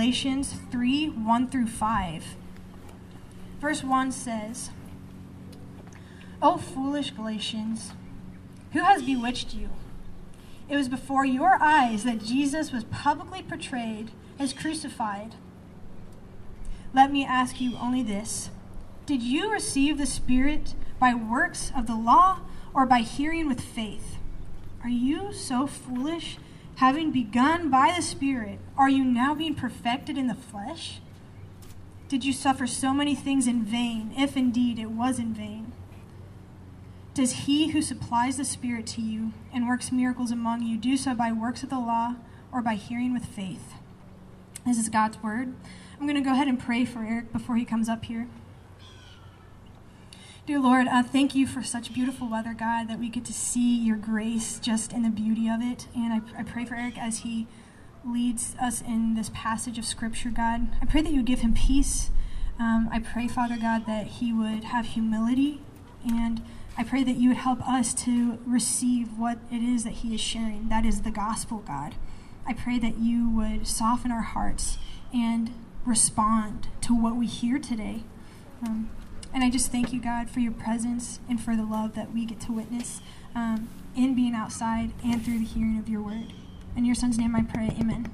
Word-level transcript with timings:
Galatians 0.00 0.54
3 0.70 1.10
1 1.10 1.48
through 1.48 1.66
5. 1.66 2.24
Verse 3.60 3.84
1 3.84 4.12
says, 4.12 4.70
O 6.40 6.56
foolish 6.56 7.10
Galatians, 7.10 7.92
who 8.72 8.78
has 8.78 9.02
bewitched 9.02 9.52
you? 9.52 9.68
It 10.70 10.76
was 10.76 10.88
before 10.88 11.26
your 11.26 11.58
eyes 11.60 12.04
that 12.04 12.24
Jesus 12.24 12.72
was 12.72 12.84
publicly 12.84 13.42
portrayed 13.42 14.10
as 14.38 14.54
crucified. 14.54 15.34
Let 16.94 17.12
me 17.12 17.22
ask 17.26 17.60
you 17.60 17.76
only 17.76 18.02
this 18.02 18.48
Did 19.04 19.22
you 19.22 19.52
receive 19.52 19.98
the 19.98 20.06
Spirit 20.06 20.72
by 20.98 21.12
works 21.12 21.72
of 21.76 21.86
the 21.86 21.94
law 21.94 22.38
or 22.72 22.86
by 22.86 23.00
hearing 23.00 23.46
with 23.46 23.60
faith? 23.60 24.16
Are 24.82 24.88
you 24.88 25.34
so 25.34 25.66
foolish? 25.66 26.38
Having 26.80 27.10
begun 27.10 27.68
by 27.68 27.92
the 27.94 28.00
Spirit, 28.00 28.58
are 28.74 28.88
you 28.88 29.04
now 29.04 29.34
being 29.34 29.54
perfected 29.54 30.16
in 30.16 30.28
the 30.28 30.34
flesh? 30.34 31.02
Did 32.08 32.24
you 32.24 32.32
suffer 32.32 32.66
so 32.66 32.94
many 32.94 33.14
things 33.14 33.46
in 33.46 33.62
vain, 33.62 34.14
if 34.16 34.34
indeed 34.34 34.78
it 34.78 34.90
was 34.90 35.18
in 35.18 35.34
vain? 35.34 35.72
Does 37.12 37.44
he 37.44 37.72
who 37.72 37.82
supplies 37.82 38.38
the 38.38 38.46
Spirit 38.46 38.86
to 38.86 39.02
you 39.02 39.34
and 39.52 39.68
works 39.68 39.92
miracles 39.92 40.30
among 40.30 40.62
you 40.62 40.78
do 40.78 40.96
so 40.96 41.12
by 41.12 41.32
works 41.32 41.62
of 41.62 41.68
the 41.68 41.78
law 41.78 42.14
or 42.50 42.62
by 42.62 42.76
hearing 42.76 43.12
with 43.12 43.26
faith? 43.26 43.74
This 44.64 44.78
is 44.78 44.88
God's 44.88 45.22
word. 45.22 45.52
I'm 46.00 46.06
going 46.06 46.14
to 46.14 46.26
go 46.26 46.32
ahead 46.32 46.48
and 46.48 46.58
pray 46.58 46.86
for 46.86 47.00
Eric 47.00 47.30
before 47.30 47.56
he 47.56 47.66
comes 47.66 47.90
up 47.90 48.06
here. 48.06 48.26
Dear 50.50 50.58
Lord, 50.58 50.88
uh, 50.88 51.04
thank 51.04 51.36
you 51.36 51.46
for 51.46 51.62
such 51.62 51.94
beautiful 51.94 52.28
weather, 52.28 52.54
God, 52.54 52.88
that 52.88 52.98
we 52.98 53.08
get 53.08 53.24
to 53.26 53.32
see 53.32 53.76
your 53.76 53.96
grace 53.96 54.58
just 54.58 54.92
in 54.92 55.04
the 55.04 55.08
beauty 55.08 55.48
of 55.48 55.62
it. 55.62 55.86
And 55.94 56.12
I, 56.12 56.40
I 56.40 56.42
pray 56.42 56.64
for 56.64 56.74
Eric 56.74 56.98
as 56.98 57.18
he 57.18 57.46
leads 58.04 58.56
us 58.60 58.80
in 58.80 59.14
this 59.14 59.30
passage 59.32 59.78
of 59.78 59.84
Scripture, 59.84 60.30
God. 60.30 60.66
I 60.82 60.86
pray 60.86 61.02
that 61.02 61.12
you 61.12 61.22
give 61.22 61.38
him 61.38 61.54
peace. 61.54 62.10
Um, 62.58 62.88
I 62.90 62.98
pray, 62.98 63.28
Father 63.28 63.56
God, 63.56 63.86
that 63.86 64.08
he 64.08 64.32
would 64.32 64.64
have 64.64 64.86
humility. 64.86 65.60
And 66.04 66.42
I 66.76 66.82
pray 66.82 67.04
that 67.04 67.14
you 67.14 67.28
would 67.28 67.38
help 67.38 67.64
us 67.64 67.94
to 68.02 68.40
receive 68.44 69.16
what 69.16 69.38
it 69.52 69.62
is 69.62 69.84
that 69.84 69.92
he 69.92 70.16
is 70.16 70.20
sharing. 70.20 70.68
That 70.68 70.84
is 70.84 71.02
the 71.02 71.12
gospel, 71.12 71.58
God. 71.58 71.94
I 72.44 72.54
pray 72.54 72.80
that 72.80 72.98
you 72.98 73.30
would 73.30 73.68
soften 73.68 74.10
our 74.10 74.22
hearts 74.22 74.78
and 75.14 75.54
respond 75.86 76.66
to 76.80 76.92
what 76.92 77.14
we 77.14 77.28
hear 77.28 77.60
today. 77.60 78.02
Um, 78.66 78.90
and 79.32 79.44
I 79.44 79.50
just 79.50 79.70
thank 79.70 79.92
you, 79.92 80.00
God, 80.00 80.28
for 80.30 80.40
your 80.40 80.52
presence 80.52 81.20
and 81.28 81.40
for 81.40 81.56
the 81.56 81.64
love 81.64 81.94
that 81.94 82.12
we 82.12 82.24
get 82.24 82.40
to 82.42 82.52
witness 82.52 83.00
um, 83.34 83.68
in 83.96 84.14
being 84.14 84.34
outside 84.34 84.92
and 85.04 85.24
through 85.24 85.38
the 85.38 85.44
hearing 85.44 85.78
of 85.78 85.88
your 85.88 86.02
word. 86.02 86.32
In 86.76 86.84
your 86.84 86.94
son's 86.94 87.18
name 87.18 87.34
I 87.34 87.42
pray, 87.42 87.74
amen. 87.78 88.10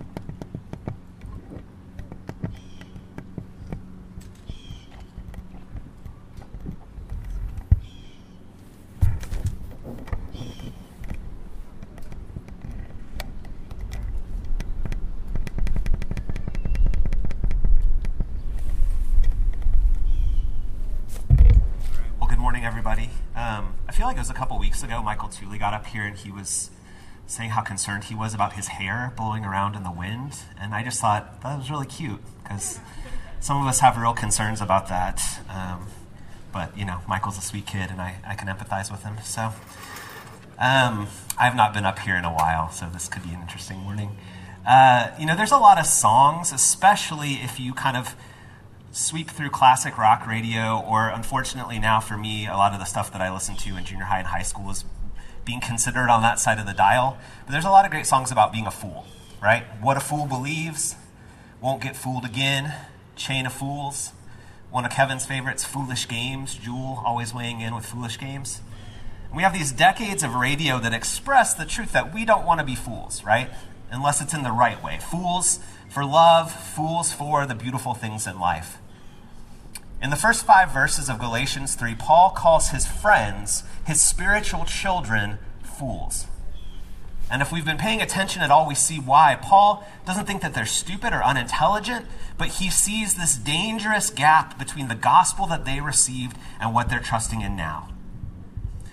Feel 23.92 24.06
like 24.06 24.16
it 24.16 24.20
was 24.20 24.30
a 24.30 24.34
couple 24.34 24.58
weeks 24.58 24.82
ago, 24.82 25.02
Michael 25.02 25.28
Tooley 25.28 25.58
got 25.58 25.72
up 25.72 25.86
here 25.86 26.04
and 26.04 26.16
he 26.16 26.30
was 26.30 26.70
saying 27.26 27.50
how 27.50 27.62
concerned 27.62 28.04
he 28.04 28.14
was 28.14 28.34
about 28.34 28.52
his 28.52 28.68
hair 28.68 29.12
blowing 29.16 29.44
around 29.44 29.74
in 29.74 29.82
the 29.82 29.90
wind. 29.90 30.40
And 30.60 30.74
I 30.74 30.82
just 30.84 31.00
thought 31.00 31.42
that 31.42 31.58
was 31.58 31.70
really 31.70 31.86
cute 31.86 32.20
because 32.42 32.78
some 33.40 33.60
of 33.60 33.66
us 33.66 33.80
have 33.80 33.96
real 33.96 34.12
concerns 34.12 34.60
about 34.60 34.88
that. 34.88 35.40
Um, 35.48 35.88
but, 36.52 36.76
you 36.78 36.84
know, 36.84 37.00
Michael's 37.08 37.38
a 37.38 37.40
sweet 37.40 37.66
kid 37.66 37.90
and 37.90 38.00
I, 38.00 38.16
I 38.26 38.34
can 38.34 38.48
empathize 38.48 38.90
with 38.90 39.02
him. 39.02 39.16
So 39.24 39.52
um, 40.58 41.08
I 41.38 41.44
have 41.44 41.56
not 41.56 41.74
been 41.74 41.84
up 41.84 41.98
here 41.98 42.16
in 42.16 42.24
a 42.24 42.32
while, 42.32 42.70
so 42.70 42.88
this 42.92 43.08
could 43.08 43.22
be 43.22 43.30
an 43.30 43.40
interesting 43.40 43.78
morning. 43.78 44.16
Uh, 44.66 45.10
you 45.18 45.26
know, 45.26 45.36
there's 45.36 45.52
a 45.52 45.58
lot 45.58 45.78
of 45.78 45.86
songs, 45.86 46.52
especially 46.52 47.34
if 47.34 47.58
you 47.58 47.72
kind 47.74 47.96
of 47.96 48.14
sweep 48.96 49.28
through 49.28 49.50
classic 49.50 49.98
rock 49.98 50.26
radio, 50.26 50.80
or 50.80 51.10
unfortunately 51.10 51.78
now 51.78 52.00
for 52.00 52.16
me, 52.16 52.46
a 52.46 52.56
lot 52.56 52.72
of 52.72 52.78
the 52.78 52.86
stuff 52.86 53.12
that 53.12 53.20
I 53.20 53.30
listened 53.30 53.58
to 53.60 53.76
in 53.76 53.84
junior 53.84 54.06
high 54.06 54.20
and 54.20 54.28
high 54.28 54.42
school 54.42 54.70
is 54.70 54.86
being 55.44 55.60
considered 55.60 56.08
on 56.08 56.22
that 56.22 56.40
side 56.40 56.58
of 56.58 56.66
the 56.66 56.72
dial. 56.72 57.18
But 57.44 57.52
there's 57.52 57.66
a 57.66 57.70
lot 57.70 57.84
of 57.84 57.90
great 57.90 58.06
songs 58.06 58.32
about 58.32 58.52
being 58.52 58.66
a 58.66 58.70
fool, 58.70 59.04
right? 59.42 59.64
What 59.82 59.98
a 59.98 60.00
fool 60.00 60.24
believes, 60.24 60.96
won't 61.60 61.82
get 61.82 61.94
fooled 61.94 62.24
again, 62.24 62.72
Chain 63.16 63.44
of 63.44 63.52
Fools. 63.52 64.12
One 64.70 64.86
of 64.86 64.90
Kevin's 64.90 65.26
favorites, 65.26 65.62
Foolish 65.62 66.08
Games, 66.08 66.54
Jewel 66.54 67.02
always 67.04 67.34
weighing 67.34 67.60
in 67.60 67.74
with 67.74 67.84
Foolish 67.84 68.18
Games. 68.18 68.62
We 69.34 69.42
have 69.42 69.52
these 69.52 69.72
decades 69.72 70.22
of 70.22 70.34
radio 70.34 70.80
that 70.80 70.94
express 70.94 71.52
the 71.52 71.66
truth 71.66 71.92
that 71.92 72.14
we 72.14 72.24
don't 72.24 72.46
want 72.46 72.60
to 72.60 72.66
be 72.66 72.74
fools, 72.74 73.22
right? 73.22 73.50
Unless 73.90 74.22
it's 74.22 74.32
in 74.32 74.42
the 74.42 74.52
right 74.52 74.82
way. 74.82 74.98
Fools 75.00 75.60
for 75.90 76.02
love, 76.04 76.50
fools 76.50 77.12
for 77.12 77.44
the 77.44 77.54
beautiful 77.54 77.92
things 77.92 78.26
in 78.26 78.40
life. 78.40 78.78
In 80.06 80.10
the 80.10 80.16
first 80.16 80.46
five 80.46 80.72
verses 80.72 81.08
of 81.08 81.18
Galatians 81.18 81.74
3, 81.74 81.96
Paul 81.96 82.30
calls 82.30 82.68
his 82.68 82.86
friends, 82.86 83.64
his 83.84 84.00
spiritual 84.00 84.64
children, 84.64 85.40
fools. 85.64 86.28
And 87.28 87.42
if 87.42 87.50
we've 87.50 87.64
been 87.64 87.76
paying 87.76 88.00
attention 88.00 88.40
at 88.40 88.52
all, 88.52 88.68
we 88.68 88.76
see 88.76 89.00
why. 89.00 89.36
Paul 89.42 89.84
doesn't 90.06 90.26
think 90.26 90.42
that 90.42 90.54
they're 90.54 90.64
stupid 90.64 91.12
or 91.12 91.24
unintelligent, 91.24 92.06
but 92.38 92.60
he 92.60 92.70
sees 92.70 93.16
this 93.16 93.34
dangerous 93.34 94.10
gap 94.10 94.56
between 94.60 94.86
the 94.86 94.94
gospel 94.94 95.44
that 95.48 95.64
they 95.64 95.80
received 95.80 96.36
and 96.60 96.72
what 96.72 96.88
they're 96.88 97.00
trusting 97.00 97.40
in 97.40 97.56
now. 97.56 97.88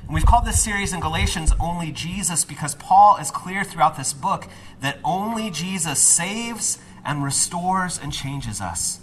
And 0.07 0.16
we've 0.16 0.25
called 0.25 0.45
this 0.45 0.63
series 0.63 0.94
in 0.94 1.00
Galatians 1.00 1.53
Only 1.59 1.91
Jesus 1.91 2.44
because 2.44 2.74
Paul 2.74 3.18
is 3.18 3.30
clear 3.30 3.63
throughout 3.63 3.97
this 3.97 4.13
book 4.13 4.47
that 4.81 4.97
only 5.03 5.51
Jesus 5.51 6.00
saves 6.00 6.80
and 7.06 7.24
restores 7.24 8.00
and 8.00 8.12
changes 8.12 8.59
us. 8.59 9.00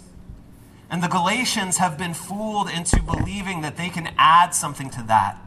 And 0.91 1.01
the 1.01 1.07
Galatians 1.07 1.77
have 1.77 1.97
been 1.97 2.13
fooled 2.13 2.69
into 2.69 3.01
believing 3.01 3.61
that 3.61 3.77
they 3.77 3.89
can 3.89 4.13
add 4.17 4.53
something 4.53 4.89
to 4.89 5.03
that. 5.03 5.37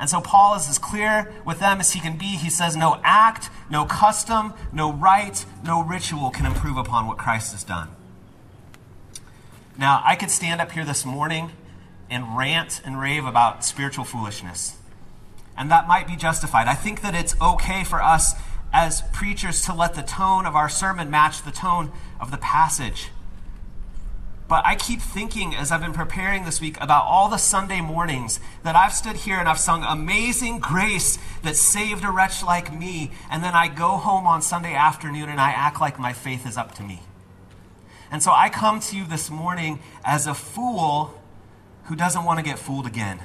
And 0.00 0.10
so 0.10 0.20
Paul 0.20 0.56
is 0.56 0.68
as 0.68 0.78
clear 0.78 1.32
with 1.46 1.60
them 1.60 1.78
as 1.78 1.92
he 1.92 2.00
can 2.00 2.18
be. 2.18 2.26
He 2.26 2.50
says, 2.50 2.76
No 2.76 3.00
act, 3.04 3.48
no 3.70 3.84
custom, 3.84 4.52
no 4.72 4.92
rite, 4.92 5.46
no 5.64 5.80
ritual 5.80 6.30
can 6.30 6.44
improve 6.44 6.76
upon 6.76 7.06
what 7.06 7.16
Christ 7.16 7.52
has 7.52 7.62
done. 7.62 7.90
Now, 9.78 10.02
I 10.04 10.16
could 10.16 10.30
stand 10.30 10.60
up 10.60 10.72
here 10.72 10.84
this 10.84 11.04
morning 11.04 11.52
and 12.10 12.36
rant 12.36 12.82
and 12.84 13.00
rave 13.00 13.24
about 13.24 13.64
spiritual 13.64 14.04
foolishness. 14.04 14.76
And 15.56 15.70
that 15.70 15.86
might 15.86 16.08
be 16.08 16.16
justified. 16.16 16.66
I 16.66 16.74
think 16.74 17.02
that 17.02 17.14
it's 17.14 17.40
okay 17.40 17.84
for 17.84 18.02
us 18.02 18.34
as 18.72 19.02
preachers 19.12 19.62
to 19.66 19.74
let 19.74 19.94
the 19.94 20.02
tone 20.02 20.44
of 20.44 20.56
our 20.56 20.68
sermon 20.68 21.08
match 21.08 21.44
the 21.44 21.52
tone 21.52 21.92
of 22.20 22.32
the 22.32 22.38
passage. 22.38 23.10
But 24.52 24.66
I 24.66 24.74
keep 24.74 25.00
thinking 25.00 25.54
as 25.56 25.72
I've 25.72 25.80
been 25.80 25.94
preparing 25.94 26.44
this 26.44 26.60
week 26.60 26.76
about 26.78 27.06
all 27.06 27.30
the 27.30 27.38
Sunday 27.38 27.80
mornings 27.80 28.38
that 28.64 28.76
I've 28.76 28.92
stood 28.92 29.16
here 29.16 29.38
and 29.38 29.48
I've 29.48 29.58
sung 29.58 29.82
Amazing 29.82 30.58
Grace 30.58 31.18
that 31.42 31.56
saved 31.56 32.04
a 32.04 32.10
wretch 32.10 32.42
like 32.42 32.70
me. 32.70 33.12
And 33.30 33.42
then 33.42 33.54
I 33.54 33.68
go 33.68 33.92
home 33.92 34.26
on 34.26 34.42
Sunday 34.42 34.74
afternoon 34.74 35.30
and 35.30 35.40
I 35.40 35.52
act 35.52 35.80
like 35.80 35.98
my 35.98 36.12
faith 36.12 36.46
is 36.46 36.58
up 36.58 36.74
to 36.74 36.82
me. 36.82 37.00
And 38.10 38.22
so 38.22 38.30
I 38.30 38.50
come 38.50 38.80
to 38.80 38.94
you 38.94 39.06
this 39.06 39.30
morning 39.30 39.78
as 40.04 40.26
a 40.26 40.34
fool 40.34 41.18
who 41.84 41.96
doesn't 41.96 42.24
want 42.24 42.38
to 42.38 42.44
get 42.44 42.58
fooled 42.58 42.86
again. 42.86 43.20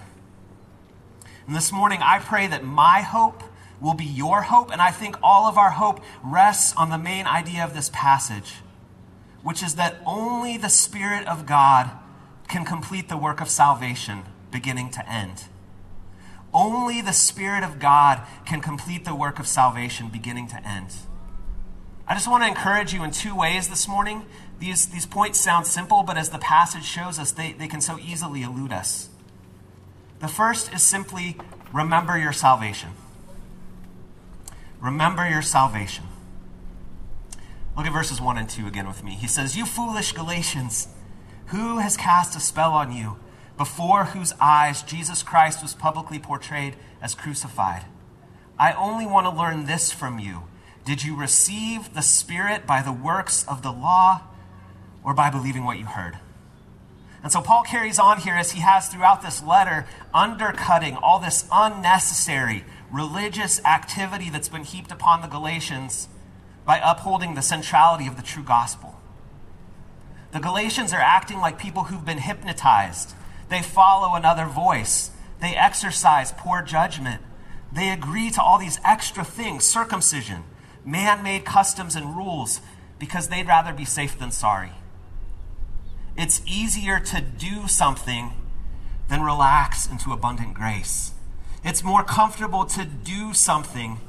And 1.45 1.53
this 1.53 1.73
morning 1.73 1.99
I 2.01 2.19
pray 2.19 2.47
that 2.47 2.63
my 2.63 3.01
hope 3.01 3.43
will 3.81 3.95
be 3.95 4.05
your 4.05 4.43
hope. 4.43 4.71
And 4.71 4.81
I 4.81 4.91
think 4.91 5.17
all 5.21 5.45
of 5.45 5.57
our 5.57 5.71
hope 5.71 5.99
rests 6.23 6.73
on 6.77 6.89
the 6.89 6.97
main 6.97 7.27
idea 7.27 7.65
of 7.65 7.73
this 7.73 7.89
passage 7.91 8.53
which 9.43 9.63
is 9.63 9.75
that 9.75 9.97
only 10.05 10.57
the 10.57 10.69
Spirit 10.69 11.27
of 11.27 11.45
God 11.45 11.91
can 12.47 12.65
complete 12.65 13.09
the 13.09 13.17
work 13.17 13.41
of 13.41 13.49
salvation 13.49 14.23
beginning 14.51 14.89
to 14.91 15.09
end. 15.09 15.45
Only 16.53 17.01
the 17.01 17.13
Spirit 17.13 17.63
of 17.63 17.79
God 17.79 18.21
can 18.45 18.61
complete 18.61 19.05
the 19.05 19.15
work 19.15 19.39
of 19.39 19.47
salvation 19.47 20.09
beginning 20.09 20.47
to 20.49 20.67
end. 20.67 20.95
I 22.07 22.13
just 22.13 22.27
want 22.27 22.43
to 22.43 22.47
encourage 22.47 22.93
you 22.93 23.03
in 23.03 23.11
two 23.11 23.35
ways 23.35 23.67
this 23.67 23.87
morning. 23.87 24.25
These, 24.59 24.87
these 24.87 25.05
points 25.05 25.39
sound 25.39 25.67
simple, 25.67 26.03
but 26.03 26.17
as 26.17 26.29
the 26.29 26.39
passage 26.39 26.85
shows 26.85 27.19
us, 27.19 27.31
they, 27.31 27.51
they 27.51 27.67
can 27.67 27.81
so 27.81 27.99
easily 27.99 28.43
elude 28.43 28.71
us. 28.71 29.09
The 30.19 30.27
first 30.27 30.73
is 30.73 30.81
simply 30.81 31.37
remember 31.73 32.17
your 32.17 32.33
salvation. 32.33 32.89
Remember 34.81 35.27
your 35.27 35.41
salvation. 35.41 36.05
Look 37.77 37.85
at 37.85 37.93
verses 37.93 38.19
1 38.19 38.39
and 38.39 38.49
2 38.49 38.65
again 38.65 38.87
with 38.87 39.03
me. 39.03 39.11
He 39.11 39.27
says, 39.27 39.55
You 39.55 39.63
foolish 39.63 40.11
Galatians, 40.11 40.87
who 41.47 41.77
has 41.77 41.95
cast 41.95 42.35
a 42.35 42.39
spell 42.39 42.71
on 42.71 42.91
you, 42.91 43.19
before 43.55 44.05
whose 44.05 44.33
eyes 44.41 44.81
Jesus 44.81 45.21
Christ 45.21 45.61
was 45.61 45.75
publicly 45.75 46.17
portrayed 46.17 46.75
as 47.03 47.13
crucified? 47.13 47.85
I 48.57 48.73
only 48.73 49.05
want 49.05 49.27
to 49.27 49.29
learn 49.29 49.67
this 49.67 49.91
from 49.91 50.17
you. 50.17 50.45
Did 50.85 51.03
you 51.03 51.15
receive 51.15 51.93
the 51.93 52.01
Spirit 52.01 52.65
by 52.65 52.81
the 52.81 52.91
works 52.91 53.45
of 53.47 53.61
the 53.61 53.71
law 53.71 54.23
or 55.03 55.13
by 55.13 55.29
believing 55.29 55.63
what 55.63 55.77
you 55.77 55.85
heard? 55.85 56.17
And 57.21 57.31
so 57.31 57.41
Paul 57.41 57.61
carries 57.61 57.99
on 57.99 58.21
here 58.21 58.35
as 58.35 58.53
he 58.53 58.61
has 58.61 58.87
throughout 58.87 59.21
this 59.21 59.43
letter, 59.43 59.85
undercutting 60.15 60.95
all 60.95 61.19
this 61.19 61.47
unnecessary 61.51 62.63
religious 62.91 63.63
activity 63.65 64.31
that's 64.31 64.49
been 64.49 64.63
heaped 64.63 64.91
upon 64.91 65.21
the 65.21 65.27
Galatians 65.27 66.07
by 66.67 66.79
upholding 66.83 67.33
the 67.33 67.41
centrality 67.41 68.05
of 68.05 68.17
the 68.17 68.21
true 68.21 68.43
gospel. 68.43 68.99
The 70.33 70.39
Galatians 70.39 70.91
are 70.91 70.99
acting 70.99 71.39
like 71.39 71.57
people 71.57 71.85
who've 71.85 72.05
been 72.05 72.17
hypnotized. 72.17 73.15
They 73.49 73.61
follow 73.61 74.15
another 74.15 74.45
voice. 74.45 75.11
They 75.39 75.55
exercise 75.55 76.33
poor 76.35 76.61
judgment. 76.61 77.21
They 77.71 77.89
agree 77.89 78.29
to 78.31 78.41
all 78.41 78.59
these 78.59 78.81
extra 78.83 79.23
things 79.23 79.63
circumcision, 79.63 80.43
man 80.85 81.23
made 81.23 81.45
customs 81.45 81.95
and 81.95 82.15
rules 82.15 82.59
because 82.99 83.29
they'd 83.29 83.47
rather 83.47 83.71
be 83.71 83.85
safe 83.85 84.19
than 84.19 84.31
sorry. 84.31 84.71
It's 86.17 86.41
easier 86.45 86.99
to 86.99 87.21
do 87.21 87.67
something 87.67 88.33
than 89.07 89.21
relax 89.21 89.87
into 89.87 90.11
abundant 90.11 90.53
grace. 90.53 91.13
It's 91.63 91.83
more 91.83 92.03
comfortable 92.03 92.65
to 92.65 92.83
do 92.83 93.33
something 93.33 93.99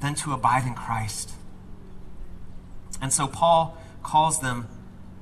than 0.00 0.14
to 0.16 0.32
abide 0.32 0.66
in 0.66 0.74
Christ. 0.74 1.32
And 3.00 3.12
so 3.12 3.26
Paul 3.26 3.76
calls 4.02 4.40
them 4.40 4.68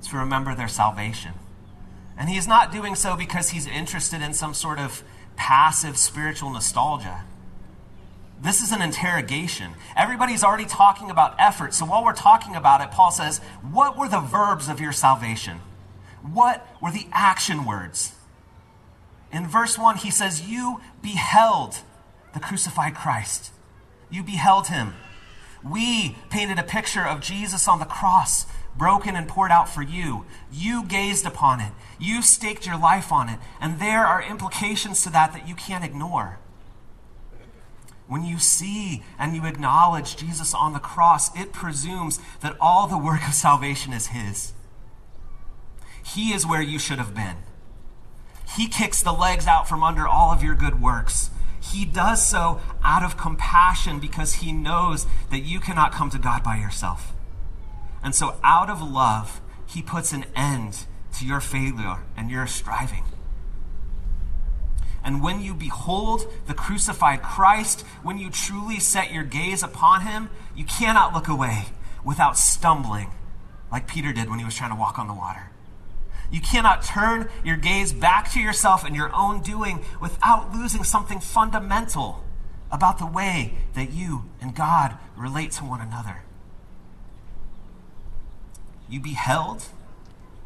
to 0.08 0.16
remember 0.16 0.54
their 0.54 0.68
salvation. 0.68 1.32
And 2.16 2.28
he's 2.28 2.46
not 2.46 2.72
doing 2.72 2.94
so 2.94 3.16
because 3.16 3.50
he's 3.50 3.66
interested 3.66 4.22
in 4.22 4.32
some 4.34 4.54
sort 4.54 4.78
of 4.78 5.02
passive 5.36 5.96
spiritual 5.96 6.50
nostalgia. 6.50 7.24
This 8.40 8.60
is 8.60 8.72
an 8.72 8.82
interrogation. 8.82 9.72
Everybody's 9.96 10.44
already 10.44 10.66
talking 10.66 11.10
about 11.10 11.34
effort. 11.38 11.72
So 11.72 11.86
while 11.86 12.04
we're 12.04 12.12
talking 12.12 12.54
about 12.54 12.80
it, 12.82 12.90
Paul 12.90 13.10
says, 13.10 13.38
What 13.62 13.96
were 13.96 14.08
the 14.08 14.20
verbs 14.20 14.68
of 14.68 14.80
your 14.80 14.92
salvation? 14.92 15.60
What 16.22 16.66
were 16.80 16.90
the 16.90 17.06
action 17.12 17.64
words? 17.64 18.14
In 19.32 19.46
verse 19.46 19.78
1, 19.78 19.98
he 19.98 20.10
says, 20.10 20.48
You 20.48 20.80
beheld 21.02 21.78
the 22.34 22.40
crucified 22.40 22.94
Christ. 22.94 23.50
You 24.10 24.22
beheld 24.22 24.68
him. 24.68 24.94
We 25.64 26.16
painted 26.28 26.58
a 26.58 26.62
picture 26.62 27.06
of 27.06 27.20
Jesus 27.20 27.66
on 27.66 27.78
the 27.78 27.86
cross, 27.86 28.46
broken 28.76 29.16
and 29.16 29.26
poured 29.26 29.50
out 29.50 29.68
for 29.68 29.82
you. 29.82 30.26
You 30.52 30.84
gazed 30.84 31.24
upon 31.24 31.60
it. 31.60 31.72
You 31.98 32.20
staked 32.20 32.66
your 32.66 32.78
life 32.78 33.10
on 33.10 33.28
it. 33.28 33.38
And 33.60 33.80
there 33.80 34.04
are 34.04 34.22
implications 34.22 35.02
to 35.02 35.10
that 35.10 35.32
that 35.32 35.48
you 35.48 35.54
can't 35.54 35.84
ignore. 35.84 36.38
When 38.06 38.24
you 38.24 38.38
see 38.38 39.02
and 39.18 39.34
you 39.34 39.46
acknowledge 39.46 40.16
Jesus 40.16 40.52
on 40.52 40.74
the 40.74 40.78
cross, 40.78 41.34
it 41.38 41.52
presumes 41.52 42.20
that 42.42 42.56
all 42.60 42.86
the 42.86 42.98
work 42.98 43.26
of 43.26 43.32
salvation 43.32 43.94
is 43.94 44.08
His. 44.08 44.52
He 46.04 46.32
is 46.32 46.46
where 46.46 46.60
you 46.60 46.78
should 46.78 46.98
have 46.98 47.14
been. 47.14 47.36
He 48.56 48.68
kicks 48.68 49.02
the 49.02 49.12
legs 49.12 49.46
out 49.46 49.66
from 49.66 49.82
under 49.82 50.06
all 50.06 50.30
of 50.30 50.42
your 50.42 50.54
good 50.54 50.80
works. 50.80 51.30
He 51.72 51.84
does 51.84 52.26
so 52.26 52.60
out 52.82 53.02
of 53.02 53.16
compassion 53.16 53.98
because 53.98 54.34
he 54.34 54.52
knows 54.52 55.06
that 55.30 55.40
you 55.40 55.60
cannot 55.60 55.92
come 55.92 56.10
to 56.10 56.18
God 56.18 56.42
by 56.42 56.56
yourself. 56.56 57.12
And 58.02 58.14
so, 58.14 58.36
out 58.44 58.68
of 58.68 58.82
love, 58.82 59.40
he 59.66 59.80
puts 59.80 60.12
an 60.12 60.26
end 60.36 60.84
to 61.18 61.26
your 61.26 61.40
failure 61.40 62.02
and 62.16 62.30
your 62.30 62.46
striving. 62.46 63.04
And 65.02 65.22
when 65.22 65.40
you 65.40 65.54
behold 65.54 66.26
the 66.46 66.54
crucified 66.54 67.22
Christ, 67.22 67.82
when 68.02 68.18
you 68.18 68.30
truly 68.30 68.78
set 68.78 69.12
your 69.12 69.24
gaze 69.24 69.62
upon 69.62 70.02
him, 70.02 70.30
you 70.54 70.64
cannot 70.64 71.12
look 71.12 71.28
away 71.28 71.66
without 72.04 72.38
stumbling, 72.38 73.10
like 73.72 73.88
Peter 73.88 74.12
did 74.12 74.28
when 74.28 74.38
he 74.38 74.44
was 74.44 74.54
trying 74.54 74.70
to 74.70 74.76
walk 74.76 74.98
on 74.98 75.08
the 75.08 75.14
water. 75.14 75.50
You 76.34 76.40
cannot 76.40 76.82
turn 76.82 77.28
your 77.44 77.56
gaze 77.56 77.92
back 77.92 78.32
to 78.32 78.40
yourself 78.40 78.84
and 78.84 78.96
your 78.96 79.14
own 79.14 79.40
doing 79.40 79.84
without 80.00 80.52
losing 80.52 80.82
something 80.82 81.20
fundamental 81.20 82.24
about 82.72 82.98
the 82.98 83.06
way 83.06 83.54
that 83.74 83.92
you 83.92 84.24
and 84.40 84.52
God 84.52 84.98
relate 85.16 85.52
to 85.52 85.64
one 85.64 85.80
another. 85.80 86.24
You 88.88 88.98
beheld 88.98 89.66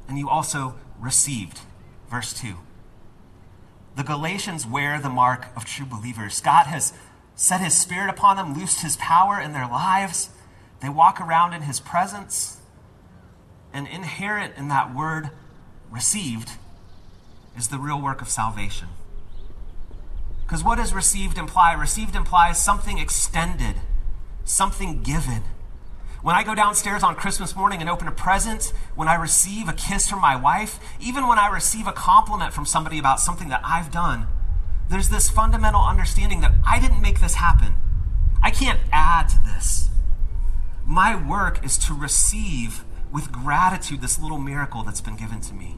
and 0.07 0.19
you 0.19 0.29
also 0.29 0.75
received. 1.01 1.61
Verse 2.11 2.35
2. 2.35 2.57
The 3.97 4.03
Galatians 4.03 4.67
wear 4.67 5.01
the 5.01 5.09
mark 5.09 5.47
of 5.57 5.65
true 5.65 5.87
believers. 5.87 6.43
God 6.43 6.67
has 6.67 6.93
set 7.35 7.63
his 7.63 7.73
spirit 7.73 8.11
upon 8.11 8.37
them, 8.37 8.53
loosed 8.53 8.83
his 8.83 8.99
power 8.99 9.41
in 9.41 9.55
their 9.55 9.67
lives. 9.67 10.29
They 10.83 10.91
walk 10.91 11.19
around 11.19 11.55
in 11.55 11.63
his 11.63 11.81
presence. 11.81 12.59
And 13.73 13.89
inherent 13.89 14.53
in 14.59 14.69
that 14.69 14.95
word 14.95 15.31
received 15.91 16.53
is 17.57 17.69
the 17.69 17.79
real 17.79 18.01
work 18.01 18.21
of 18.23 18.29
salvation. 18.29 18.89
Because 20.43 20.65
what 20.65 20.77
does 20.77 20.95
received 20.95 21.37
imply? 21.37 21.73
Received 21.73 22.15
implies 22.15 22.63
something 22.63 22.99
extended, 22.99 23.77
something 24.45 25.03
given. 25.03 25.43
When 26.23 26.35
I 26.35 26.43
go 26.43 26.55
downstairs 26.55 27.03
on 27.03 27.15
Christmas 27.15 27.55
morning 27.55 27.81
and 27.81 27.89
open 27.89 28.09
a 28.09 28.13
present, 28.13 28.73
when 28.95 29.09
I 29.09 29.15
receive 29.15 29.69
a 29.69 29.73
kiss 29.73 30.09
from 30.09 30.21
my 30.21 30.35
wife, 30.35 30.81
even 31.01 31.29
when 31.29 31.39
I 31.39 31.49
receive 31.49 31.87
a 31.87 31.93
compliment 31.93 32.53
from 32.53 32.67
somebody 32.67 32.99
about 32.99 33.21
something 33.21 33.49
that 33.49 33.61
I've 33.65 33.93
done, 33.93 34.27
there's 34.89 35.11
this 35.11 35.29
fundamental 35.29 35.83
understanding 35.83 36.41
that 36.41 36.53
I 36.67 36.81
didn't 36.81 37.03
make 37.03 37.21
this 37.21 37.35
happen. 37.35 37.75
I 38.43 38.51
can't 38.51 38.81
add 38.91 39.29
to 39.29 39.39
this. 39.45 39.91
My 40.85 41.15
work 41.15 41.65
is 41.65 41.77
to 41.79 41.95
receive 41.95 42.85
with 43.13 43.33
gratitude 43.33 44.01
this 44.01 44.19
little 44.19 44.39
miracle 44.39 44.83
that's 44.83 45.01
been 45.01 45.17
given 45.17 45.41
to 45.41 45.55
me. 45.55 45.77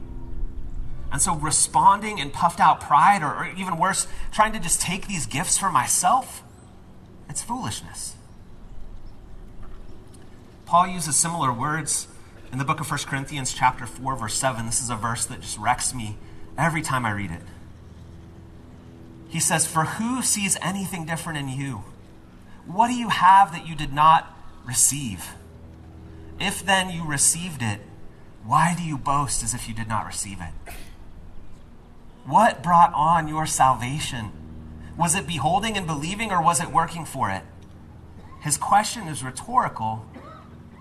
And 1.11 1.21
so 1.21 1.35
responding 1.35 2.19
in 2.19 2.31
puffed 2.31 2.59
out 2.59 2.79
pride, 2.79 3.21
or, 3.21 3.33
or, 3.33 3.51
even 3.57 3.77
worse, 3.77 4.07
trying 4.31 4.53
to 4.53 4.59
just 4.59 4.81
take 4.81 5.07
these 5.07 5.25
gifts 5.25 5.57
for 5.57 5.69
myself, 5.69 6.43
it's 7.29 7.41
foolishness. 7.41 8.15
Paul 10.65 10.87
uses 10.87 11.17
similar 11.17 11.51
words 11.51 12.07
in 12.51 12.57
the 12.57 12.65
book 12.65 12.79
of 12.79 12.89
1 12.89 12.99
Corinthians 13.01 13.53
chapter 13.53 13.85
4, 13.85 14.15
verse 14.15 14.35
7. 14.35 14.65
This 14.65 14.81
is 14.81 14.89
a 14.89 14.95
verse 14.95 15.25
that 15.25 15.41
just 15.41 15.57
wrecks 15.57 15.93
me 15.93 16.17
every 16.57 16.81
time 16.81 17.05
I 17.05 17.11
read 17.11 17.31
it. 17.31 17.41
He 19.27 19.39
says, 19.39 19.65
For 19.65 19.83
who 19.85 20.21
sees 20.21 20.57
anything 20.61 21.05
different 21.05 21.39
in 21.39 21.49
you? 21.49 21.83
What 22.65 22.87
do 22.87 22.93
you 22.93 23.09
have 23.09 23.51
that 23.51 23.67
you 23.67 23.75
did 23.75 23.91
not 23.91 24.33
receive? 24.65 25.33
If 26.41 26.65
then 26.65 26.89
you 26.89 27.05
received 27.05 27.61
it, 27.61 27.79
why 28.43 28.73
do 28.75 28.81
you 28.81 28.97
boast 28.97 29.43
as 29.43 29.53
if 29.53 29.67
you 29.67 29.75
did 29.75 29.87
not 29.87 30.07
receive 30.07 30.39
it? 30.41 30.73
What 32.25 32.63
brought 32.63 32.91
on 32.95 33.27
your 33.27 33.45
salvation? 33.45 34.31
Was 34.97 35.13
it 35.13 35.27
beholding 35.27 35.77
and 35.77 35.85
believing, 35.85 36.31
or 36.31 36.41
was 36.41 36.59
it 36.59 36.71
working 36.71 37.05
for 37.05 37.29
it? 37.29 37.43
His 38.41 38.57
question 38.57 39.07
is 39.07 39.23
rhetorical 39.23 40.03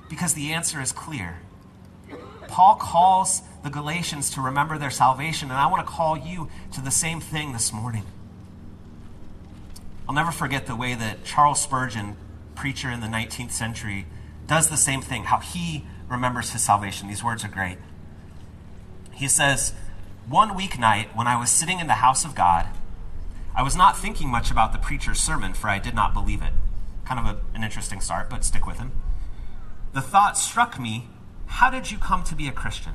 because 0.09 0.33
the 0.33 0.50
answer 0.50 0.81
is 0.81 0.93
clear. 0.93 1.40
Paul 2.49 2.76
calls 2.76 3.43
the 3.62 3.69
Galatians 3.69 4.31
to 4.31 4.40
remember 4.40 4.79
their 4.79 4.90
salvation, 4.90 5.50
and 5.50 5.59
I 5.59 5.67
want 5.67 5.87
to 5.87 5.93
call 5.93 6.17
you 6.17 6.49
to 6.73 6.81
the 6.81 6.90
same 6.90 7.21
thing 7.21 7.52
this 7.52 7.71
morning. 7.71 8.05
I'll 10.09 10.14
never 10.14 10.33
forget 10.33 10.67
the 10.67 10.75
way 10.75 10.95
that 10.95 11.23
Charles 11.23 11.61
Spurgeon, 11.61 12.17
preacher 12.55 12.90
in 12.90 13.00
the 13.00 13.07
19th 13.07 13.52
century, 13.52 14.07
does 14.50 14.69
the 14.69 14.76
same 14.76 15.00
thing, 15.00 15.23
how 15.25 15.38
he 15.38 15.87
remembers 16.09 16.50
his 16.50 16.61
salvation. 16.61 17.07
These 17.07 17.23
words 17.23 17.45
are 17.45 17.49
great. 17.49 17.78
He 19.12 19.28
says, 19.28 19.75
One 20.28 20.59
weeknight, 20.59 21.14
when 21.14 21.28
I 21.28 21.38
was 21.38 21.50
sitting 21.50 21.78
in 21.78 21.87
the 21.87 22.02
house 22.02 22.25
of 22.25 22.35
God, 22.35 22.66
I 23.54 23.62
was 23.62 23.76
not 23.76 23.97
thinking 23.97 24.28
much 24.28 24.50
about 24.50 24.73
the 24.73 24.78
preacher's 24.78 25.21
sermon, 25.21 25.54
for 25.54 25.69
I 25.69 25.78
did 25.78 25.95
not 25.95 26.12
believe 26.12 26.42
it. 26.42 26.52
Kind 27.04 27.21
of 27.21 27.26
a, 27.26 27.40
an 27.54 27.62
interesting 27.62 28.00
start, 28.00 28.28
but 28.28 28.45
stick 28.45 28.66
with 28.66 28.78
him. 28.78 28.90
The 29.92 30.02
thought 30.02 30.37
struck 30.37 30.80
me 30.80 31.07
How 31.47 31.71
did 31.71 31.92
you 31.92 31.99
come 31.99 32.25
to 32.25 32.35
be 32.35 32.49
a 32.49 32.52
Christian? 32.52 32.95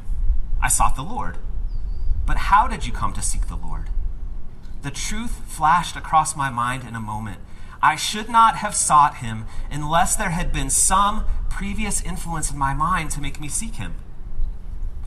I 0.61 0.67
sought 0.67 0.97
the 0.97 1.03
Lord. 1.03 1.37
But 2.25 2.37
how 2.37 2.67
did 2.67 2.85
you 2.85 2.91
come 2.91 3.13
to 3.13 3.21
seek 3.21 3.47
the 3.47 3.55
Lord? 3.55 3.89
The 4.81 4.91
truth 4.91 5.39
flashed 5.47 5.95
across 5.95 6.35
my 6.35 6.49
mind 6.49 6.83
in 6.85 6.95
a 6.95 6.99
moment. 6.99 7.39
I 7.85 7.95
should 7.95 8.29
not 8.29 8.55
have 8.55 8.73
sought 8.73 9.17
him 9.17 9.45
unless 9.69 10.15
there 10.15 10.31
had 10.31 10.51
been 10.51 10.71
some 10.71 11.23
previous 11.49 12.01
influence 12.01 12.49
in 12.49 12.57
my 12.57 12.73
mind 12.73 13.11
to 13.11 13.21
make 13.21 13.39
me 13.39 13.47
seek 13.47 13.75
him. 13.75 13.93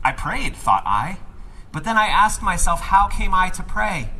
I 0.01 0.13
prayed, 0.13 0.55
thought 0.55 0.83
I, 0.85 1.17
but 1.73 1.83
then 1.83 1.97
I 1.97 2.07
asked 2.07 2.41
myself, 2.41 2.79
how 2.79 3.07
came 3.07 3.33
I 3.33 3.49
to 3.49 3.63
pray? 3.63 4.11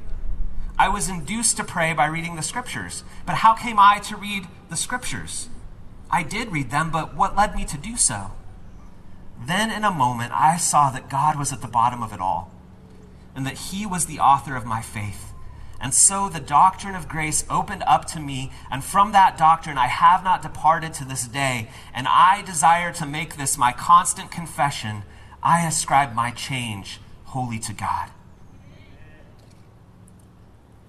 I 0.78 0.89
was 0.89 1.08
induced 1.08 1.56
to 1.56 1.63
pray 1.63 1.94
by 1.94 2.08
reading 2.08 2.36
the 2.36 2.42
scriptures, 2.42 3.06
but 3.25 3.36
how 3.36 3.54
came 3.54 3.80
I 3.80 4.00
to 4.00 4.18
read 4.18 4.48
the 4.70 4.75
scriptures? 4.75 5.48
I 6.12 6.22
did 6.22 6.51
read 6.51 6.70
them, 6.70 6.92
but 6.92 7.16
what 7.16 7.38
led 7.38 7.56
me 7.56 7.63
to 7.63 7.78
do 7.78 7.96
so? 7.96 8.32
Then, 9.42 9.72
in 9.72 9.86
a 9.86 9.92
moment, 9.92 10.34
I 10.34 10.58
saw 10.58 10.89
that 10.89 11.10
God 11.10 11.39
was 11.39 11.54
at 11.54 11.62
the 11.62 11.68
bottom 11.70 12.04
of 12.04 12.12
it 12.12 12.20
all, 12.20 12.51
and 13.34 13.46
that 13.46 13.72
He 13.72 13.86
was 13.86 14.06
the 14.06 14.20
author 14.20 14.58
of 14.58 14.66
my 14.66 14.82
faith. 14.82 15.32
And 15.81 15.93
so 15.93 16.27
the 16.27 16.39
doctrine 16.39 16.95
of 16.95 17.07
grace 17.07 17.45
opened 17.50 17.83
up 17.88 18.05
to 18.07 18.19
me, 18.19 18.51
and 18.69 18.83
from 18.83 19.12
that 19.13 19.38
doctrine 19.38 19.77
I 19.77 19.88
have 19.88 20.24
not 20.24 20.41
departed 20.41 20.93
to 20.95 21.05
this 21.05 21.27
day. 21.27 21.69
And 21.93 22.07
I 22.07 22.41
desire 22.41 22.91
to 22.93 23.05
make 23.05 23.38
this 23.38 23.57
my 23.57 23.71
constant 23.71 24.29
confession 24.29 25.03
I 25.41 25.65
ascribe 25.65 26.13
my 26.13 26.31
change 26.31 27.00
wholly 27.25 27.59
to 27.59 27.74
God. 27.74 28.09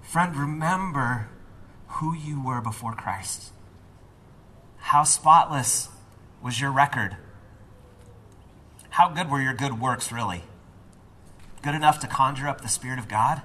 Friend, 0.01 0.35
remember 0.35 1.29
who 1.87 2.13
you 2.13 2.43
were 2.43 2.59
before 2.59 2.93
Christ. 2.93 3.51
How 4.77 5.03
spotless 5.03 5.87
was 6.43 6.59
your 6.59 6.71
record? 6.71 7.15
How 8.91 9.07
good 9.07 9.29
were 9.29 9.41
your 9.41 9.53
good 9.53 9.79
works, 9.79 10.11
really? 10.11 10.43
Good 11.61 11.75
enough 11.75 11.99
to 11.99 12.07
conjure 12.07 12.49
up 12.49 12.59
the 12.59 12.67
Spirit 12.67 12.99
of 12.99 13.07
God? 13.07 13.41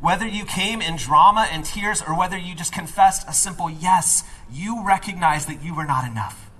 Whether 0.00 0.26
you 0.26 0.46
came 0.46 0.80
in 0.80 0.96
drama 0.96 1.46
and 1.52 1.64
tears 1.64 2.00
or 2.00 2.16
whether 2.16 2.38
you 2.38 2.54
just 2.54 2.72
confessed 2.72 3.28
a 3.28 3.34
simple 3.34 3.68
yes, 3.68 4.24
you 4.50 4.84
recognized 4.84 5.46
that 5.48 5.62
you 5.62 5.74
were 5.74 5.84
not 5.84 6.10
enough. 6.10 6.50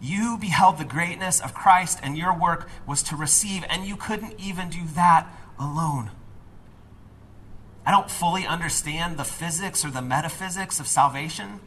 You 0.00 0.36
beheld 0.38 0.78
the 0.78 0.84
greatness 0.84 1.40
of 1.40 1.54
Christ 1.54 2.00
and 2.02 2.18
your 2.18 2.36
work 2.36 2.68
was 2.86 3.02
to 3.04 3.16
receive, 3.16 3.64
and 3.68 3.84
you 3.84 3.96
couldn't 3.96 4.38
even 4.38 4.70
do 4.70 4.80
that 4.94 5.26
alone. 5.58 6.10
I 7.86 7.90
don't 7.90 8.10
fully 8.10 8.46
understand 8.46 9.16
the 9.16 9.24
physics 9.24 9.84
or 9.84 9.90
the 9.90 10.02
metaphysics 10.02 10.78
of 10.78 10.86
salvation, 10.86 11.60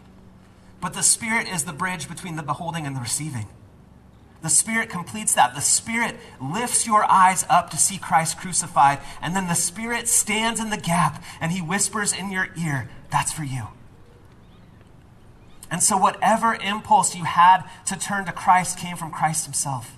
but 0.79 0.93
the 0.93 1.03
Spirit 1.03 1.47
is 1.47 1.63
the 1.63 1.73
bridge 1.73 2.07
between 2.07 2.35
the 2.35 2.43
beholding 2.43 2.85
and 2.85 2.95
the 2.95 3.01
receiving. 3.01 3.47
The 4.41 4.49
Spirit 4.49 4.89
completes 4.89 5.35
that. 5.35 5.53
The 5.53 5.61
Spirit 5.61 6.15
lifts 6.41 6.87
your 6.87 7.03
eyes 7.05 7.45
up 7.49 7.69
to 7.69 7.77
see 7.77 7.97
Christ 7.97 8.39
crucified, 8.39 8.99
and 9.21 9.35
then 9.35 9.47
the 9.47 9.53
Spirit 9.53 10.07
stands 10.07 10.59
in 10.59 10.71
the 10.71 10.77
gap 10.77 11.23
and 11.39 11.51
He 11.51 11.61
whispers 11.61 12.11
in 12.13 12.31
your 12.31 12.49
ear, 12.57 12.89
That's 13.11 13.31
for 13.31 13.43
you. 13.43 13.67
And 15.69 15.81
so, 15.81 15.95
whatever 15.95 16.55
impulse 16.55 17.15
you 17.15 17.23
had 17.23 17.63
to 17.87 17.97
turn 17.97 18.25
to 18.25 18.31
Christ 18.31 18.77
came 18.77 18.97
from 18.97 19.11
Christ 19.11 19.45
Himself. 19.45 19.95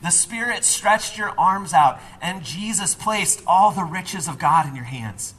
The 0.00 0.10
Spirit 0.10 0.64
stretched 0.64 1.18
your 1.18 1.34
arms 1.38 1.72
out, 1.72 2.00
and 2.20 2.44
Jesus 2.44 2.94
placed 2.94 3.42
all 3.46 3.72
the 3.72 3.84
riches 3.84 4.26
of 4.26 4.38
God 4.38 4.66
in 4.66 4.74
your 4.74 4.84
hands. 4.84 5.34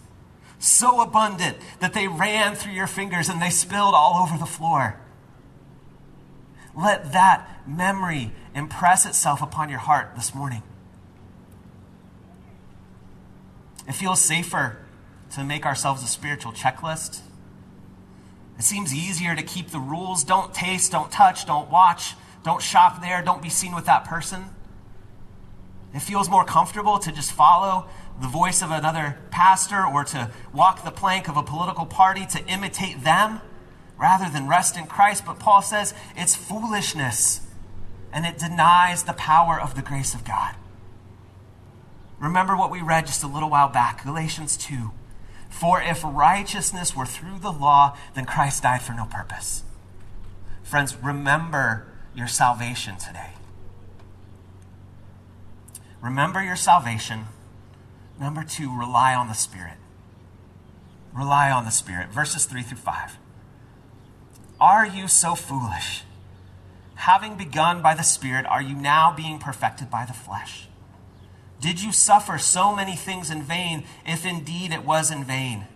So 0.59 1.01
abundant 1.01 1.57
that 1.81 1.93
they 1.93 2.07
ran 2.07 2.55
through 2.55 2.71
your 2.71 2.87
fingers 2.87 3.27
and 3.27 3.41
they 3.41 3.49
spilled 3.49 3.93
all 3.93 4.23
over 4.23 4.37
the 4.37 4.45
floor. 4.45 4.97
Let 6.73 7.11
that 7.11 7.52
memory 7.65 8.31
impress 8.55 9.05
itself 9.05 9.41
upon 9.41 9.69
your 9.69 9.79
heart 9.79 10.15
this 10.15 10.33
morning. 10.35 10.63
It 13.87 13.93
feels 13.93 14.21
safer 14.21 14.77
to 15.31 15.43
make 15.43 15.65
ourselves 15.65 16.03
a 16.03 16.07
spiritual 16.07 16.51
checklist. 16.51 17.21
It 18.57 18.63
seems 18.63 18.93
easier 18.93 19.35
to 19.35 19.43
keep 19.43 19.69
the 19.69 19.79
rules 19.79 20.23
don't 20.23 20.53
taste, 20.53 20.91
don't 20.91 21.11
touch, 21.11 21.45
don't 21.45 21.69
watch, 21.69 22.13
don't 22.43 22.61
shop 22.61 23.01
there, 23.01 23.21
don't 23.21 23.41
be 23.41 23.49
seen 23.49 23.75
with 23.75 23.85
that 23.85 24.05
person. 24.05 24.45
It 25.93 26.01
feels 26.01 26.29
more 26.29 26.45
comfortable 26.45 26.97
to 26.99 27.11
just 27.11 27.31
follow 27.31 27.87
the 28.21 28.27
voice 28.27 28.61
of 28.61 28.71
another 28.71 29.17
pastor 29.31 29.85
or 29.85 30.03
to 30.05 30.31
walk 30.53 30.83
the 30.83 30.91
plank 30.91 31.27
of 31.27 31.37
a 31.37 31.43
political 31.43 31.85
party 31.85 32.25
to 32.27 32.45
imitate 32.45 33.03
them 33.03 33.41
rather 33.97 34.29
than 34.29 34.47
rest 34.47 34.77
in 34.77 34.85
Christ. 34.85 35.25
But 35.25 35.39
Paul 35.39 35.61
says 35.61 35.93
it's 36.15 36.35
foolishness 36.35 37.41
and 38.13 38.25
it 38.25 38.37
denies 38.37 39.03
the 39.03 39.13
power 39.13 39.59
of 39.59 39.75
the 39.75 39.81
grace 39.81 40.13
of 40.13 40.23
God. 40.23 40.55
Remember 42.19 42.55
what 42.55 42.71
we 42.71 42.81
read 42.81 43.07
just 43.07 43.23
a 43.23 43.27
little 43.27 43.49
while 43.49 43.67
back, 43.67 44.03
Galatians 44.03 44.55
2. 44.55 44.91
For 45.49 45.81
if 45.81 46.03
righteousness 46.03 46.95
were 46.95 47.05
through 47.05 47.39
the 47.39 47.51
law, 47.51 47.97
then 48.13 48.25
Christ 48.25 48.63
died 48.63 48.81
for 48.81 48.93
no 48.93 49.05
purpose. 49.05 49.63
Friends, 50.61 50.95
remember 50.95 51.87
your 52.15 52.27
salvation 52.27 52.97
today. 52.97 53.31
Remember 56.01 56.41
your 56.43 56.55
salvation. 56.55 57.25
Number 58.19 58.43
two, 58.43 58.75
rely 58.75 59.15
on 59.15 59.27
the 59.27 59.33
Spirit. 59.33 59.77
Rely 61.13 61.51
on 61.51 61.65
the 61.65 61.71
Spirit. 61.71 62.09
Verses 62.09 62.45
3 62.45 62.61
through 62.61 62.77
5. 62.77 63.17
Are 64.59 64.85
you 64.85 65.07
so 65.07 65.35
foolish? 65.35 66.03
Having 67.03 67.35
begun 67.35 67.81
by 67.81 67.95
the 67.95 68.01
Spirit, 68.01 68.45
are 68.45 68.61
you 68.61 68.75
now 68.75 69.13
being 69.13 69.37
perfected 69.37 69.89
by 69.89 70.05
the 70.05 70.13
flesh? 70.13 70.69
Did 71.59 71.81
you 71.81 71.91
suffer 71.91 72.37
so 72.37 72.73
many 72.73 72.95
things 72.95 73.29
in 73.29 73.43
vain, 73.43 73.83
if 74.05 74.25
indeed 74.25 74.71
it 74.71 74.85
was 74.85 75.11
in 75.11 75.25
vain? 75.25 75.67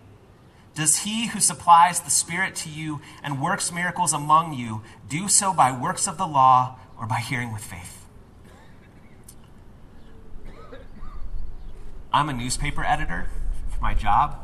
Does 0.74 1.00
he 1.00 1.26
who 1.26 1.38
supplies 1.38 2.00
the 2.00 2.08
Spirit 2.08 2.54
to 2.56 2.70
you 2.70 3.02
and 3.22 3.42
works 3.42 3.70
miracles 3.70 4.14
among 4.14 4.54
you 4.54 4.80
do 5.06 5.28
so 5.28 5.52
by 5.52 5.70
works 5.70 6.08
of 6.08 6.16
the 6.16 6.26
law 6.26 6.78
or 6.98 7.06
by 7.06 7.18
hearing 7.18 7.52
with 7.52 7.62
faith? 7.62 8.06
I'm 12.10 12.30
a 12.30 12.32
newspaper 12.32 12.82
editor 12.82 13.28
for 13.68 13.82
my 13.82 13.92
job. 13.92 14.34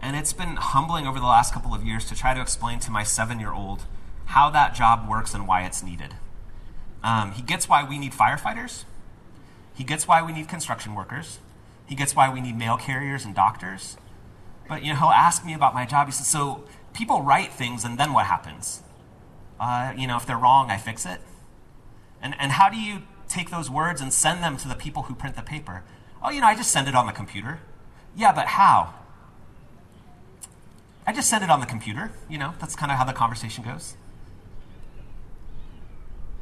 And 0.00 0.16
it's 0.16 0.32
been 0.32 0.56
humbling 0.56 1.06
over 1.06 1.20
the 1.20 1.26
last 1.26 1.52
couple 1.52 1.74
of 1.74 1.84
years 1.84 2.06
to 2.06 2.14
try 2.14 2.32
to 2.32 2.40
explain 2.40 2.78
to 2.80 2.90
my 2.90 3.02
seven 3.02 3.38
year 3.38 3.52
old 3.52 3.82
how 4.26 4.50
that 4.50 4.74
job 4.74 5.08
works 5.08 5.34
and 5.34 5.46
why 5.46 5.64
it's 5.64 5.82
needed. 5.82 6.14
Um, 7.02 7.32
he 7.32 7.42
gets 7.42 7.68
why 7.68 7.84
we 7.84 7.98
need 7.98 8.12
firefighters, 8.12 8.84
he 9.74 9.84
gets 9.84 10.08
why 10.08 10.22
we 10.22 10.32
need 10.32 10.48
construction 10.48 10.94
workers, 10.94 11.38
he 11.86 11.94
gets 11.94 12.16
why 12.16 12.32
we 12.32 12.40
need 12.40 12.56
mail 12.56 12.76
carriers 12.76 13.24
and 13.24 13.34
doctors. 13.34 13.96
But 14.68 14.82
you 14.82 14.92
know, 14.92 14.98
he'll 14.98 15.08
ask 15.08 15.44
me 15.44 15.54
about 15.54 15.74
my 15.74 15.86
job. 15.86 16.08
He 16.08 16.12
says, 16.12 16.26
"So 16.26 16.64
people 16.92 17.22
write 17.22 17.52
things, 17.52 17.84
and 17.84 17.98
then 17.98 18.12
what 18.12 18.26
happens? 18.26 18.82
Uh, 19.60 19.92
you 19.96 20.06
know, 20.06 20.16
if 20.16 20.26
they're 20.26 20.36
wrong, 20.36 20.70
I 20.70 20.76
fix 20.76 21.06
it. 21.06 21.20
And 22.20 22.34
and 22.38 22.52
how 22.52 22.68
do 22.68 22.76
you 22.76 23.02
take 23.28 23.50
those 23.50 23.70
words 23.70 24.00
and 24.00 24.12
send 24.12 24.42
them 24.42 24.56
to 24.58 24.68
the 24.68 24.74
people 24.74 25.04
who 25.04 25.14
print 25.14 25.36
the 25.36 25.42
paper? 25.42 25.82
Oh, 26.22 26.30
you 26.30 26.40
know, 26.40 26.46
I 26.46 26.54
just 26.56 26.70
send 26.70 26.88
it 26.88 26.94
on 26.94 27.06
the 27.06 27.12
computer. 27.12 27.60
Yeah, 28.16 28.32
but 28.32 28.46
how? 28.46 28.94
I 31.06 31.12
just 31.12 31.30
send 31.30 31.44
it 31.44 31.50
on 31.50 31.60
the 31.60 31.66
computer. 31.66 32.10
You 32.28 32.38
know, 32.38 32.54
that's 32.58 32.74
kind 32.74 32.90
of 32.90 32.98
how 32.98 33.04
the 33.04 33.12
conversation 33.12 33.62
goes. 33.62 33.94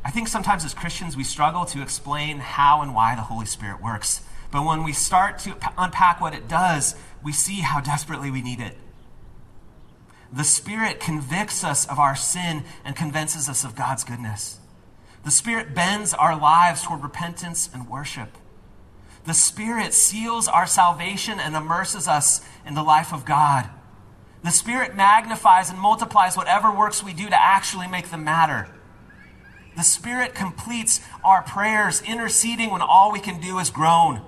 I 0.05 0.11
think 0.11 0.29
sometimes 0.29 0.65
as 0.65 0.75
Christians, 0.75 1.17
we 1.17 1.25
struggle 1.25 1.65
to 1.67 1.81
explain 1.81 2.39
how 2.39 2.83
and 2.83 2.95
why 2.95 3.15
the 3.15 3.23
Holy 3.23 3.47
Spirit 3.47 3.83
works. 3.83 4.21
But 4.51 4.65
when 4.65 4.85
we 4.85 4.93
start 4.93 5.39
to 5.41 5.57
unpack 5.79 6.21
what 6.21 6.35
it 6.35 6.47
does, 6.47 6.95
we 7.23 7.33
see 7.33 7.61
how 7.61 7.81
desperately 7.81 8.31
we 8.31 8.43
need 8.43 8.61
it. 8.61 8.77
The 10.33 10.45
Spirit 10.45 11.01
convicts 11.01 11.65
us 11.65 11.87
of 11.87 11.99
our 11.99 12.17
sin 12.17 12.65
and 12.85 12.97
convinces 12.97 13.49
us 13.49 13.65
of 13.65 13.77
God's 13.77 14.05
goodness. 14.05 14.59
The 15.25 15.31
Spirit 15.31 15.75
bends 15.75 16.13
our 16.13 16.39
lives 16.39 16.83
toward 16.83 17.03
repentance 17.03 17.71
and 17.73 17.89
worship. 17.89 18.37
The 19.25 19.33
Spirit 19.33 19.95
seals 19.95 20.49
our 20.49 20.67
salvation 20.67 21.41
and 21.41 21.57
immerses 21.57 22.07
us 22.07 22.43
in 22.67 22.75
the 22.75 22.83
life 22.83 23.13
of 23.13 23.25
God. 23.25 23.71
The 24.43 24.51
Spirit 24.51 24.95
magnifies 24.95 25.71
and 25.71 25.79
multiplies 25.79 26.37
whatever 26.37 26.71
works 26.71 27.03
we 27.03 27.15
do 27.15 27.31
to 27.31 27.43
actually 27.43 27.89
make 27.89 28.11
them 28.11 28.25
matter. 28.25 28.69
The 29.77 29.83
Spirit 29.83 30.35
completes 30.35 31.01
our 31.25 31.43
prayers, 31.43 32.03
interceding 32.03 32.71
when 32.71 32.83
all 32.83 33.13
we 33.13 33.21
can 33.21 33.41
do 33.41 33.59
is 33.59 33.71
groan. 33.71 34.21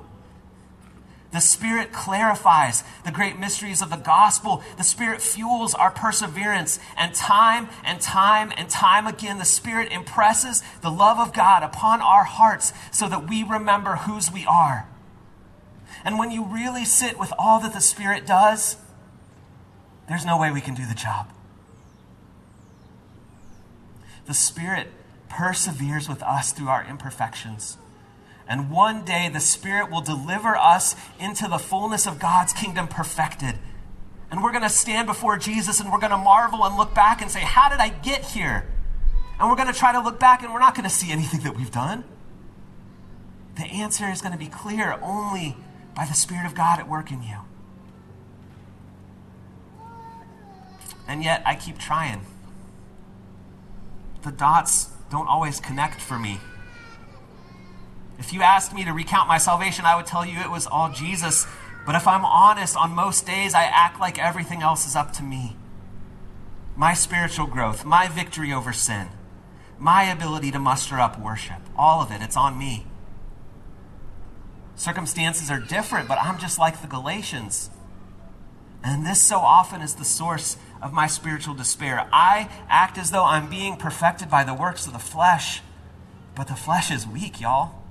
The 1.32 1.40
Spirit 1.40 1.92
clarifies 1.92 2.82
the 3.04 3.10
great 3.10 3.38
mysteries 3.38 3.82
of 3.82 3.90
the 3.90 3.96
gospel. 3.96 4.62
The 4.78 4.84
Spirit 4.84 5.20
fuels 5.20 5.74
our 5.74 5.90
perseverance. 5.90 6.78
And 6.96 7.14
time 7.14 7.68
and 7.84 8.00
time 8.00 8.52
and 8.56 8.70
time 8.70 9.06
again, 9.06 9.38
the 9.38 9.44
Spirit 9.44 9.92
impresses 9.92 10.62
the 10.80 10.90
love 10.90 11.18
of 11.18 11.34
God 11.34 11.62
upon 11.62 12.00
our 12.00 12.24
hearts 12.24 12.72
so 12.90 13.08
that 13.08 13.28
we 13.28 13.42
remember 13.42 13.96
whose 13.96 14.32
we 14.32 14.46
are. 14.46 14.88
And 16.04 16.18
when 16.18 16.30
you 16.30 16.44
really 16.44 16.84
sit 16.84 17.18
with 17.18 17.32
all 17.38 17.60
that 17.60 17.74
the 17.74 17.80
Spirit 17.80 18.26
does, 18.26 18.76
there's 20.08 20.24
no 20.24 20.38
way 20.38 20.50
we 20.50 20.60
can 20.60 20.74
do 20.74 20.86
the 20.86 20.94
job. 20.94 21.28
The 24.26 24.34
Spirit 24.34 24.88
perseveres 25.28 26.08
with 26.08 26.22
us 26.22 26.52
through 26.52 26.68
our 26.68 26.84
imperfections. 26.84 27.76
And 28.48 28.70
one 28.70 29.04
day 29.04 29.28
the 29.32 29.40
Spirit 29.40 29.90
will 29.90 30.00
deliver 30.00 30.56
us 30.56 30.94
into 31.18 31.48
the 31.48 31.58
fullness 31.58 32.06
of 32.06 32.18
God's 32.18 32.52
kingdom 32.52 32.86
perfected. 32.86 33.56
And 34.30 34.42
we're 34.42 34.52
going 34.52 34.62
to 34.62 34.68
stand 34.68 35.06
before 35.06 35.36
Jesus 35.36 35.80
and 35.80 35.90
we're 35.90 35.98
going 35.98 36.10
to 36.10 36.18
marvel 36.18 36.64
and 36.64 36.76
look 36.76 36.94
back 36.94 37.20
and 37.20 37.30
say, 37.30 37.40
How 37.40 37.68
did 37.68 37.78
I 37.78 37.88
get 37.88 38.24
here? 38.24 38.68
And 39.38 39.48
we're 39.50 39.56
going 39.56 39.72
to 39.72 39.78
try 39.78 39.92
to 39.92 40.00
look 40.00 40.18
back 40.18 40.42
and 40.42 40.52
we're 40.52 40.60
not 40.60 40.74
going 40.74 40.88
to 40.88 40.94
see 40.94 41.10
anything 41.10 41.40
that 41.40 41.56
we've 41.56 41.70
done. 41.70 42.04
The 43.56 43.64
answer 43.64 44.06
is 44.06 44.20
going 44.20 44.32
to 44.32 44.38
be 44.38 44.48
clear 44.48 44.98
only 45.02 45.56
by 45.94 46.04
the 46.04 46.14
Spirit 46.14 46.46
of 46.46 46.54
God 46.54 46.78
at 46.78 46.88
work 46.88 47.10
in 47.10 47.22
you. 47.22 47.38
And 51.08 51.22
yet 51.22 51.42
I 51.46 51.54
keep 51.54 51.78
trying. 51.78 52.26
The 54.22 54.32
dots 54.32 54.90
don't 55.10 55.28
always 55.28 55.60
connect 55.60 56.00
for 56.00 56.18
me. 56.18 56.40
If 58.18 58.32
you 58.32 58.42
asked 58.42 58.74
me 58.74 58.84
to 58.84 58.92
recount 58.92 59.28
my 59.28 59.38
salvation, 59.38 59.84
I 59.84 59.96
would 59.96 60.06
tell 60.06 60.24
you 60.24 60.40
it 60.40 60.50
was 60.50 60.66
all 60.66 60.90
Jesus. 60.90 61.46
But 61.84 61.94
if 61.94 62.08
I'm 62.08 62.24
honest, 62.24 62.76
on 62.76 62.94
most 62.94 63.26
days 63.26 63.54
I 63.54 63.64
act 63.64 64.00
like 64.00 64.18
everything 64.18 64.62
else 64.62 64.86
is 64.86 64.96
up 64.96 65.12
to 65.14 65.22
me. 65.22 65.56
My 66.76 66.94
spiritual 66.94 67.46
growth, 67.46 67.84
my 67.84 68.08
victory 68.08 68.52
over 68.52 68.72
sin, 68.72 69.08
my 69.78 70.04
ability 70.04 70.50
to 70.50 70.58
muster 70.58 70.98
up 70.98 71.18
worship, 71.20 71.60
all 71.76 72.02
of 72.02 72.10
it, 72.10 72.22
it's 72.22 72.36
on 72.36 72.58
me. 72.58 72.86
Circumstances 74.74 75.50
are 75.50 75.60
different, 75.60 76.08
but 76.08 76.18
I'm 76.20 76.38
just 76.38 76.58
like 76.58 76.82
the 76.82 76.86
Galatians. 76.86 77.70
And 78.86 79.04
this 79.04 79.20
so 79.20 79.38
often 79.38 79.82
is 79.82 79.96
the 79.96 80.04
source 80.04 80.56
of 80.80 80.92
my 80.92 81.08
spiritual 81.08 81.54
despair. 81.54 82.08
I 82.12 82.48
act 82.68 82.96
as 82.98 83.10
though 83.10 83.24
I'm 83.24 83.50
being 83.50 83.76
perfected 83.76 84.30
by 84.30 84.44
the 84.44 84.54
works 84.54 84.86
of 84.86 84.92
the 84.92 85.00
flesh, 85.00 85.60
but 86.36 86.46
the 86.46 86.54
flesh 86.54 86.92
is 86.92 87.04
weak, 87.04 87.40
y'all. 87.40 87.82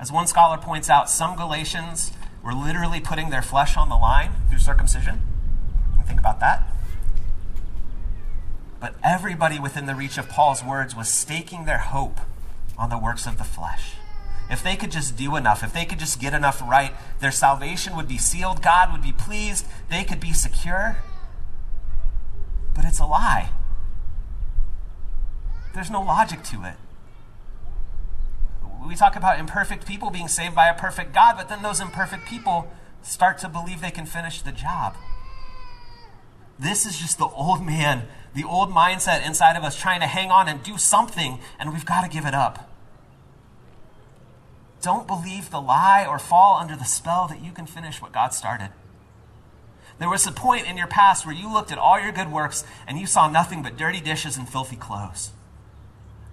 As 0.00 0.10
one 0.10 0.26
scholar 0.26 0.58
points 0.58 0.90
out, 0.90 1.08
some 1.08 1.36
Galatians 1.36 2.10
were 2.42 2.52
literally 2.52 2.98
putting 2.98 3.30
their 3.30 3.42
flesh 3.42 3.76
on 3.76 3.88
the 3.88 3.96
line 3.96 4.32
through 4.48 4.58
circumcision. 4.58 5.20
Think 6.06 6.18
about 6.18 6.40
that. 6.40 6.74
But 8.80 8.96
everybody 9.04 9.60
within 9.60 9.86
the 9.86 9.94
reach 9.94 10.18
of 10.18 10.28
Paul's 10.28 10.64
words 10.64 10.96
was 10.96 11.08
staking 11.08 11.66
their 11.66 11.78
hope 11.78 12.18
on 12.76 12.90
the 12.90 12.98
works 12.98 13.26
of 13.26 13.38
the 13.38 13.44
flesh. 13.44 13.97
If 14.50 14.62
they 14.62 14.76
could 14.76 14.90
just 14.90 15.16
do 15.16 15.36
enough, 15.36 15.62
if 15.62 15.72
they 15.72 15.84
could 15.84 15.98
just 15.98 16.20
get 16.20 16.32
enough 16.32 16.62
right, 16.62 16.92
their 17.20 17.30
salvation 17.30 17.96
would 17.96 18.08
be 18.08 18.18
sealed, 18.18 18.62
God 18.62 18.92
would 18.92 19.02
be 19.02 19.12
pleased, 19.12 19.66
they 19.90 20.04
could 20.04 20.20
be 20.20 20.32
secure. 20.32 20.98
But 22.74 22.84
it's 22.84 22.98
a 22.98 23.06
lie. 23.06 23.50
There's 25.74 25.90
no 25.90 26.00
logic 26.00 26.42
to 26.44 26.64
it. 26.64 26.74
We 28.86 28.94
talk 28.94 29.16
about 29.16 29.38
imperfect 29.38 29.86
people 29.86 30.10
being 30.10 30.28
saved 30.28 30.54
by 30.54 30.68
a 30.68 30.74
perfect 30.74 31.12
God, 31.12 31.36
but 31.36 31.48
then 31.48 31.62
those 31.62 31.80
imperfect 31.80 32.26
people 32.26 32.70
start 33.02 33.38
to 33.38 33.48
believe 33.48 33.80
they 33.80 33.90
can 33.90 34.06
finish 34.06 34.40
the 34.40 34.52
job. 34.52 34.96
This 36.58 36.86
is 36.86 36.98
just 36.98 37.18
the 37.18 37.26
old 37.26 37.64
man, 37.64 38.08
the 38.34 38.44
old 38.44 38.70
mindset 38.70 39.24
inside 39.26 39.56
of 39.56 39.62
us 39.62 39.78
trying 39.78 40.00
to 40.00 40.06
hang 40.06 40.30
on 40.30 40.48
and 40.48 40.62
do 40.62 40.78
something, 40.78 41.38
and 41.58 41.72
we've 41.72 41.84
got 41.84 42.02
to 42.02 42.08
give 42.08 42.24
it 42.24 42.34
up. 42.34 42.67
Don't 44.80 45.06
believe 45.06 45.50
the 45.50 45.60
lie 45.60 46.06
or 46.08 46.18
fall 46.18 46.58
under 46.58 46.76
the 46.76 46.84
spell 46.84 47.26
that 47.28 47.42
you 47.42 47.52
can 47.52 47.66
finish 47.66 48.00
what 48.00 48.12
God 48.12 48.32
started. 48.32 48.70
There 49.98 50.08
was 50.08 50.26
a 50.26 50.32
point 50.32 50.68
in 50.68 50.76
your 50.76 50.86
past 50.86 51.26
where 51.26 51.34
you 51.34 51.52
looked 51.52 51.72
at 51.72 51.78
all 51.78 52.00
your 52.00 52.12
good 52.12 52.30
works 52.30 52.64
and 52.86 52.98
you 52.98 53.06
saw 53.06 53.28
nothing 53.28 53.62
but 53.62 53.76
dirty 53.76 54.00
dishes 54.00 54.36
and 54.36 54.48
filthy 54.48 54.76
clothes. 54.76 55.32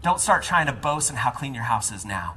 Don't 0.04 0.20
start 0.20 0.44
trying 0.44 0.68
to 0.68 0.74
boast 0.74 1.10
in 1.10 1.16
how 1.16 1.32
clean 1.32 1.56
your 1.56 1.64
house 1.64 1.92
is 1.92 2.06
now. 2.06 2.36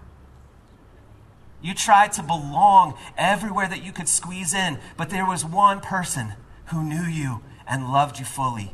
You 1.60 1.74
tried 1.74 2.12
to 2.12 2.22
belong 2.22 2.94
everywhere 3.18 3.68
that 3.68 3.84
you 3.84 3.92
could 3.92 4.08
squeeze 4.08 4.54
in, 4.54 4.78
but 4.96 5.10
there 5.10 5.26
was 5.26 5.44
one 5.44 5.80
person 5.80 6.34
who 6.66 6.82
knew 6.82 7.02
you 7.02 7.42
and 7.66 7.92
loved 7.92 8.18
you 8.18 8.24
fully. 8.24 8.72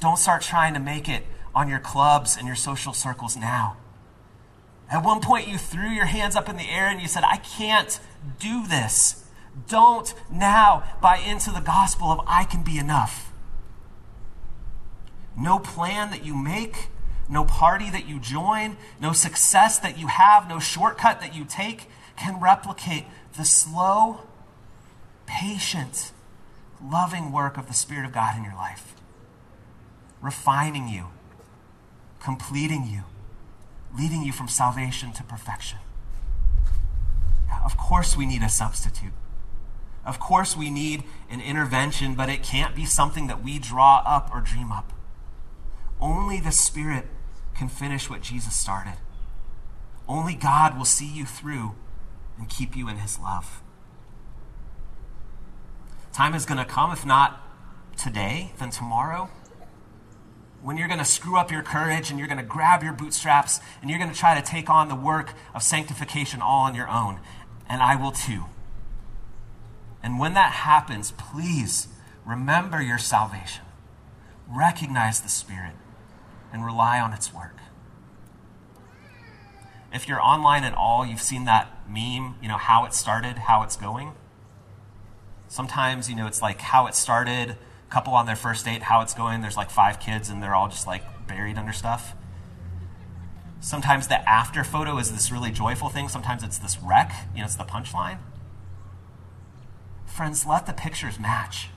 Don't 0.00 0.18
start 0.18 0.42
trying 0.42 0.74
to 0.74 0.80
make 0.80 1.08
it 1.08 1.24
on 1.54 1.68
your 1.68 1.78
clubs 1.78 2.36
and 2.36 2.46
your 2.46 2.56
social 2.56 2.92
circles 2.92 3.36
now. 3.36 3.78
At 4.90 5.04
one 5.04 5.20
point, 5.20 5.48
you 5.48 5.58
threw 5.58 5.88
your 5.88 6.06
hands 6.06 6.36
up 6.36 6.48
in 6.48 6.56
the 6.56 6.70
air 6.70 6.86
and 6.88 7.00
you 7.00 7.08
said, 7.08 7.24
I 7.24 7.36
can't 7.36 7.98
do 8.38 8.66
this. 8.66 9.24
Don't 9.68 10.14
now 10.30 10.84
buy 11.00 11.16
into 11.16 11.50
the 11.50 11.60
gospel 11.60 12.08
of 12.08 12.20
I 12.26 12.44
can 12.44 12.62
be 12.62 12.78
enough. 12.78 13.32
No 15.36 15.58
plan 15.58 16.10
that 16.10 16.24
you 16.24 16.34
make, 16.34 16.88
no 17.28 17.44
party 17.44 17.90
that 17.90 18.06
you 18.06 18.20
join, 18.20 18.76
no 19.00 19.12
success 19.12 19.78
that 19.80 19.98
you 19.98 20.06
have, 20.06 20.48
no 20.48 20.58
shortcut 20.58 21.20
that 21.20 21.34
you 21.34 21.44
take 21.44 21.88
can 22.16 22.40
replicate 22.40 23.04
the 23.36 23.44
slow, 23.44 24.20
patient, 25.26 26.12
loving 26.82 27.32
work 27.32 27.58
of 27.58 27.66
the 27.66 27.74
Spirit 27.74 28.06
of 28.06 28.12
God 28.12 28.36
in 28.36 28.44
your 28.44 28.54
life, 28.54 28.94
refining 30.22 30.88
you, 30.88 31.08
completing 32.20 32.86
you 32.86 33.02
leading 33.96 34.22
you 34.22 34.32
from 34.32 34.48
salvation 34.48 35.12
to 35.12 35.22
perfection. 35.22 35.78
Of 37.64 37.76
course, 37.76 38.16
we 38.16 38.26
need 38.26 38.42
a 38.42 38.48
substitute. 38.48 39.12
Of 40.04 40.20
course, 40.20 40.56
we 40.56 40.70
need 40.70 41.02
an 41.28 41.40
intervention, 41.40 42.14
but 42.14 42.28
it 42.28 42.42
can't 42.42 42.76
be 42.76 42.84
something 42.84 43.26
that 43.26 43.42
we 43.42 43.58
draw 43.58 44.02
up 44.06 44.30
or 44.32 44.40
dream 44.40 44.70
up. 44.70 44.92
Only 46.00 46.38
the 46.38 46.52
Spirit 46.52 47.06
can 47.54 47.68
finish 47.68 48.08
what 48.08 48.22
Jesus 48.22 48.54
started. 48.54 48.98
Only 50.08 50.34
God 50.34 50.78
will 50.78 50.84
see 50.84 51.08
you 51.08 51.24
through 51.24 51.74
and 52.38 52.48
keep 52.48 52.76
you 52.76 52.88
in 52.88 52.98
His 52.98 53.18
love. 53.18 53.62
Time 56.12 56.34
is 56.34 56.46
going 56.46 56.58
to 56.58 56.64
come, 56.64 56.92
if 56.92 57.04
not 57.04 57.42
today, 57.96 58.52
then 58.58 58.70
tomorrow, 58.70 59.28
when 60.66 60.76
you're 60.76 60.88
going 60.88 60.98
to 60.98 61.04
screw 61.04 61.36
up 61.36 61.52
your 61.52 61.62
courage 61.62 62.10
and 62.10 62.18
you're 62.18 62.26
going 62.26 62.40
to 62.40 62.42
grab 62.44 62.82
your 62.82 62.92
bootstraps 62.92 63.60
and 63.80 63.88
you're 63.88 64.00
going 64.00 64.10
to 64.10 64.18
try 64.18 64.34
to 64.34 64.44
take 64.44 64.68
on 64.68 64.88
the 64.88 64.96
work 64.96 65.32
of 65.54 65.62
sanctification 65.62 66.42
all 66.42 66.64
on 66.64 66.74
your 66.74 66.88
own. 66.88 67.20
And 67.68 67.80
I 67.80 67.94
will 67.94 68.10
too. 68.10 68.46
And 70.02 70.18
when 70.18 70.34
that 70.34 70.50
happens, 70.50 71.12
please 71.12 71.86
remember 72.24 72.82
your 72.82 72.98
salvation, 72.98 73.62
recognize 74.48 75.20
the 75.20 75.28
Spirit, 75.28 75.74
and 76.52 76.64
rely 76.64 76.98
on 76.98 77.12
its 77.12 77.32
work. 77.32 77.58
If 79.94 80.08
you're 80.08 80.20
online 80.20 80.64
at 80.64 80.74
all, 80.74 81.06
you've 81.06 81.22
seen 81.22 81.44
that 81.44 81.88
meme, 81.88 82.38
you 82.42 82.48
know, 82.48 82.58
how 82.58 82.84
it 82.86 82.92
started, 82.92 83.38
how 83.38 83.62
it's 83.62 83.76
going. 83.76 84.14
Sometimes, 85.46 86.10
you 86.10 86.16
know, 86.16 86.26
it's 86.26 86.42
like 86.42 86.60
how 86.60 86.88
it 86.88 86.96
started 86.96 87.56
couple 87.90 88.14
on 88.14 88.26
their 88.26 88.36
first 88.36 88.64
date, 88.64 88.84
how 88.84 89.00
it's 89.00 89.14
going. 89.14 89.40
There's 89.40 89.56
like 89.56 89.70
five 89.70 90.00
kids, 90.00 90.28
and 90.28 90.42
they're 90.42 90.54
all 90.54 90.68
just 90.68 90.86
like 90.86 91.02
buried 91.26 91.58
under 91.58 91.72
stuff. 91.72 92.14
Sometimes 93.60 94.08
the 94.08 94.28
after 94.28 94.62
photo 94.64 94.98
is 94.98 95.12
this 95.12 95.32
really 95.32 95.50
joyful 95.50 95.88
thing. 95.88 96.08
Sometimes 96.08 96.42
it's 96.42 96.58
this 96.58 96.78
wreck. 96.80 97.12
You 97.34 97.40
know, 97.40 97.46
it's 97.46 97.56
the 97.56 97.64
punchline. 97.64 98.18
Friends, 100.06 100.46
let 100.46 100.66
the 100.66 100.72
pictures 100.72 101.18
match. 101.18 101.68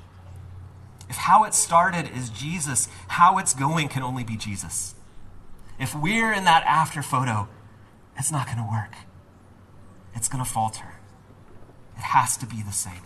If 1.10 1.16
how 1.16 1.44
it 1.44 1.54
started 1.54 2.10
is 2.16 2.30
Jesus, 2.30 2.88
how 3.08 3.38
it's 3.40 3.54
going 3.54 3.88
can 3.88 4.04
only 4.04 4.24
be 4.24 4.38
Jesus. 4.38 4.94
If 5.80 5.96
we're 5.96 6.32
in 6.32 6.44
that 6.44 6.64
after 6.66 7.02
photo, 7.02 7.48
it's 8.18 8.32
not 8.32 8.46
going 8.46 8.60
to 8.60 8.70
work. 8.70 8.94
It's 10.14 10.28
going 10.28 10.44
to 10.44 10.50
falter. 10.50 10.94
It 11.98 12.04
has 12.04 12.38
to 12.38 12.46
be 12.46 12.62
the 12.62 12.72
same. 12.72 13.02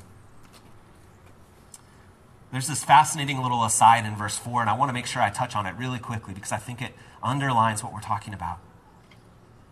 There's 2.53 2.67
this 2.67 2.83
fascinating 2.83 3.41
little 3.41 3.63
aside 3.63 4.05
in 4.05 4.15
verse 4.15 4.37
4, 4.37 4.61
and 4.61 4.69
I 4.69 4.77
want 4.77 4.89
to 4.89 4.93
make 4.93 5.07
sure 5.07 5.23
I 5.23 5.31
touch 5.31 5.55
on 5.55 5.65
it 5.65 5.73
really 5.75 5.97
quickly 5.97 6.35
because 6.35 6.51
I 6.51 6.57
think 6.57 6.83
it 6.83 6.93
underlines 7.23 7.83
what 7.83 7.91
we're 7.91 7.99
talking 7.99 8.31
about. 8.31 8.59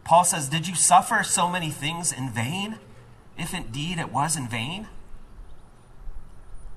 Paul 0.03 0.23
says, 0.23 0.49
Did 0.49 0.67
you 0.67 0.73
suffer 0.73 1.21
so 1.21 1.47
many 1.47 1.69
things 1.69 2.11
in 2.11 2.31
vain, 2.31 2.79
if 3.37 3.53
indeed 3.53 3.99
it 3.99 4.11
was 4.11 4.35
in 4.35 4.47
vain? 4.47 4.87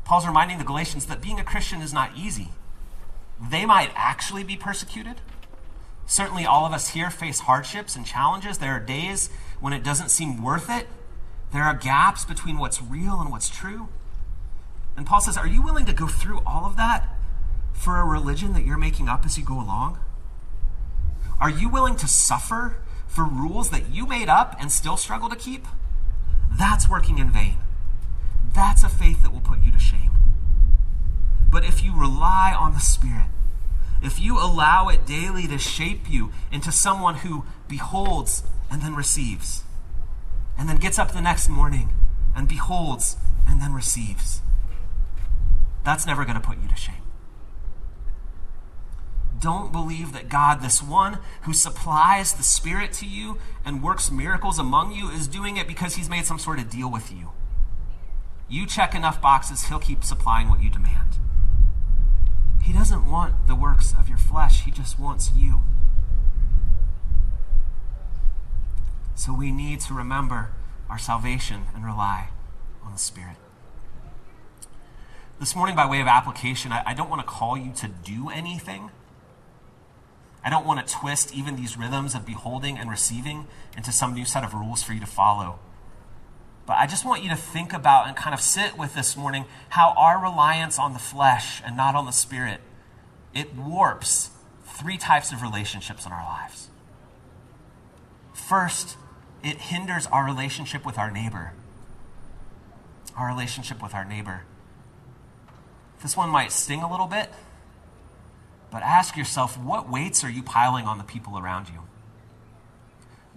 Paul's 0.04 0.26
reminding 0.26 0.58
the 0.58 0.64
Galatians 0.64 1.06
that 1.06 1.22
being 1.22 1.40
a 1.40 1.44
Christian 1.44 1.80
is 1.80 1.94
not 1.94 2.14
easy. 2.14 2.50
They 3.40 3.64
might 3.64 3.90
actually 3.94 4.44
be 4.44 4.56
persecuted. 4.56 5.22
Certainly, 6.04 6.44
all 6.44 6.66
of 6.66 6.74
us 6.74 6.88
here 6.88 7.08
face 7.08 7.40
hardships 7.40 7.96
and 7.96 8.04
challenges. 8.04 8.58
There 8.58 8.72
are 8.72 8.78
days 8.78 9.30
when 9.58 9.72
it 9.72 9.82
doesn't 9.82 10.10
seem 10.10 10.42
worth 10.42 10.68
it. 10.68 10.86
There 11.50 11.62
are 11.62 11.74
gaps 11.74 12.26
between 12.26 12.58
what's 12.58 12.82
real 12.82 13.22
and 13.22 13.30
what's 13.30 13.48
true. 13.48 13.88
And 14.96 15.06
Paul 15.06 15.20
says, 15.20 15.36
Are 15.36 15.46
you 15.46 15.62
willing 15.62 15.86
to 15.86 15.92
go 15.92 16.06
through 16.06 16.40
all 16.46 16.64
of 16.64 16.76
that 16.76 17.08
for 17.72 17.98
a 17.98 18.04
religion 18.04 18.52
that 18.52 18.64
you're 18.64 18.78
making 18.78 19.08
up 19.08 19.24
as 19.24 19.36
you 19.36 19.44
go 19.44 19.54
along? 19.60 19.98
Are 21.40 21.50
you 21.50 21.68
willing 21.68 21.96
to 21.96 22.06
suffer 22.06 22.76
for 23.06 23.24
rules 23.24 23.70
that 23.70 23.90
you 23.92 24.06
made 24.06 24.28
up 24.28 24.56
and 24.60 24.70
still 24.70 24.96
struggle 24.96 25.28
to 25.28 25.36
keep? 25.36 25.66
That's 26.56 26.88
working 26.88 27.18
in 27.18 27.30
vain. 27.30 27.56
That's 28.52 28.84
a 28.84 28.88
faith 28.88 29.22
that 29.22 29.32
will 29.32 29.40
put 29.40 29.62
you 29.62 29.72
to 29.72 29.78
shame. 29.78 30.12
But 31.50 31.64
if 31.64 31.82
you 31.82 31.92
rely 31.94 32.54
on 32.56 32.72
the 32.72 32.80
Spirit, 32.80 33.26
if 34.02 34.20
you 34.20 34.38
allow 34.38 34.88
it 34.88 35.06
daily 35.06 35.46
to 35.48 35.58
shape 35.58 36.10
you 36.10 36.30
into 36.52 36.70
someone 36.70 37.16
who 37.16 37.44
beholds 37.68 38.44
and 38.70 38.82
then 38.82 38.94
receives, 38.94 39.64
and 40.58 40.68
then 40.68 40.76
gets 40.76 40.98
up 40.98 41.12
the 41.12 41.20
next 41.20 41.48
morning 41.48 41.92
and 42.36 42.46
beholds 42.46 43.16
and 43.46 43.60
then 43.60 43.72
receives, 43.72 44.40
that's 45.84 46.06
never 46.06 46.24
going 46.24 46.40
to 46.40 46.46
put 46.46 46.60
you 46.60 46.68
to 46.68 46.76
shame. 46.76 47.02
Don't 49.40 49.72
believe 49.72 50.12
that 50.14 50.30
God, 50.30 50.62
this 50.62 50.82
one 50.82 51.18
who 51.42 51.52
supplies 51.52 52.32
the 52.32 52.42
Spirit 52.42 52.92
to 52.94 53.06
you 53.06 53.38
and 53.64 53.82
works 53.82 54.10
miracles 54.10 54.58
among 54.58 54.92
you, 54.92 55.10
is 55.10 55.28
doing 55.28 55.58
it 55.58 55.68
because 55.68 55.96
he's 55.96 56.08
made 56.08 56.24
some 56.24 56.38
sort 56.38 56.58
of 56.58 56.70
deal 56.70 56.90
with 56.90 57.12
you. 57.12 57.32
You 58.48 58.66
check 58.66 58.94
enough 58.94 59.20
boxes, 59.20 59.64
he'll 59.64 59.78
keep 59.78 60.02
supplying 60.02 60.48
what 60.48 60.62
you 60.62 60.70
demand. 60.70 61.18
He 62.62 62.72
doesn't 62.72 63.10
want 63.10 63.46
the 63.46 63.54
works 63.54 63.94
of 63.98 64.08
your 64.08 64.16
flesh, 64.16 64.64
he 64.64 64.70
just 64.70 64.98
wants 64.98 65.30
you. 65.36 65.62
So 69.14 69.34
we 69.34 69.52
need 69.52 69.80
to 69.80 69.94
remember 69.94 70.52
our 70.88 70.98
salvation 70.98 71.64
and 71.74 71.84
rely 71.84 72.28
on 72.82 72.92
the 72.92 72.98
Spirit. 72.98 73.36
This 75.40 75.56
morning, 75.56 75.74
by 75.74 75.86
way 75.86 76.00
of 76.00 76.06
application, 76.06 76.72
I, 76.72 76.82
I 76.86 76.94
don't 76.94 77.10
want 77.10 77.20
to 77.20 77.26
call 77.26 77.56
you 77.56 77.72
to 77.74 77.88
do 77.88 78.30
anything. 78.30 78.90
I 80.44 80.50
don't 80.50 80.64
want 80.64 80.86
to 80.86 80.94
twist 80.94 81.34
even 81.34 81.56
these 81.56 81.76
rhythms 81.76 82.14
of 82.14 82.24
beholding 82.24 82.78
and 82.78 82.88
receiving 82.88 83.46
into 83.76 83.90
some 83.90 84.14
new 84.14 84.24
set 84.24 84.44
of 84.44 84.54
rules 84.54 84.82
for 84.82 84.92
you 84.92 85.00
to 85.00 85.06
follow. 85.06 85.58
But 86.66 86.74
I 86.74 86.86
just 86.86 87.04
want 87.04 87.22
you 87.22 87.28
to 87.30 87.36
think 87.36 87.72
about 87.72 88.06
and 88.06 88.16
kind 88.16 88.32
of 88.32 88.40
sit 88.40 88.78
with 88.78 88.94
this 88.94 89.16
morning 89.16 89.44
how 89.70 89.92
our 89.96 90.22
reliance 90.22 90.78
on 90.78 90.92
the 90.92 90.98
flesh 90.98 91.60
and 91.64 91.76
not 91.76 91.94
on 91.94 92.06
the 92.06 92.12
spirit 92.12 92.60
it 93.34 93.54
warps 93.54 94.30
three 94.64 94.96
types 94.96 95.32
of 95.32 95.42
relationships 95.42 96.06
in 96.06 96.12
our 96.12 96.24
lives. 96.24 96.68
First, 98.32 98.96
it 99.42 99.56
hinders 99.56 100.06
our 100.06 100.24
relationship 100.24 100.86
with 100.86 100.98
our 100.98 101.10
neighbor. 101.10 101.52
Our 103.16 103.26
relationship 103.26 103.82
with 103.82 103.94
our 103.94 104.04
neighbor. 104.04 104.42
This 106.04 106.18
one 106.18 106.28
might 106.28 106.52
sting 106.52 106.82
a 106.82 106.90
little 106.90 107.06
bit, 107.06 107.30
but 108.70 108.82
ask 108.82 109.16
yourself 109.16 109.58
what 109.58 109.88
weights 109.88 110.22
are 110.22 110.28
you 110.28 110.42
piling 110.42 110.84
on 110.84 110.98
the 110.98 111.04
people 111.04 111.38
around 111.38 111.70
you? 111.70 111.80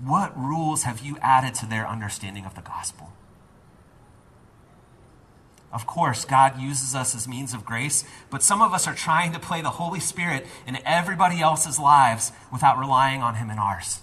What 0.04 0.38
rules 0.38 0.84
have 0.84 1.00
you 1.00 1.18
added 1.22 1.56
to 1.56 1.66
their 1.66 1.88
understanding 1.88 2.44
of 2.44 2.56
the 2.56 2.62
gospel? 2.62 3.14
Of 5.72 5.88
course, 5.88 6.26
God 6.26 6.60
uses 6.60 6.94
us 6.94 7.16
as 7.16 7.26
means 7.26 7.54
of 7.54 7.64
grace, 7.64 8.04
but 8.30 8.44
some 8.44 8.62
of 8.62 8.74
us 8.74 8.86
are 8.86 8.94
trying 8.94 9.32
to 9.32 9.40
play 9.40 9.62
the 9.62 9.70
Holy 9.70 10.02
Spirit 10.02 10.46
in 10.68 10.78
everybody 10.84 11.40
else's 11.40 11.80
lives 11.80 12.34
without 12.52 12.78
relying 12.78 13.22
on 13.22 13.36
Him 13.36 13.50
in 13.50 13.60
ours. 13.60 14.02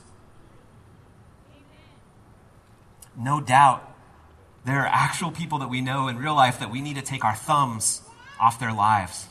No 3.15 3.43
doubt, 3.43 3.95
there 4.65 4.81
are 4.81 4.87
actual 4.87 5.31
people 5.31 5.59
that 5.59 5.69
we 5.69 5.83
know 5.83 6.09
in 6.09 6.17
real 6.17 6.35
life 6.35 6.59
that 6.61 6.71
we 6.71 6.81
need 6.81 6.97
to 6.97 7.03
take 7.03 7.27
our 7.27 7.35
thumbs 7.35 8.01
off 8.45 8.61
their 8.61 8.75
lives. 8.75 9.29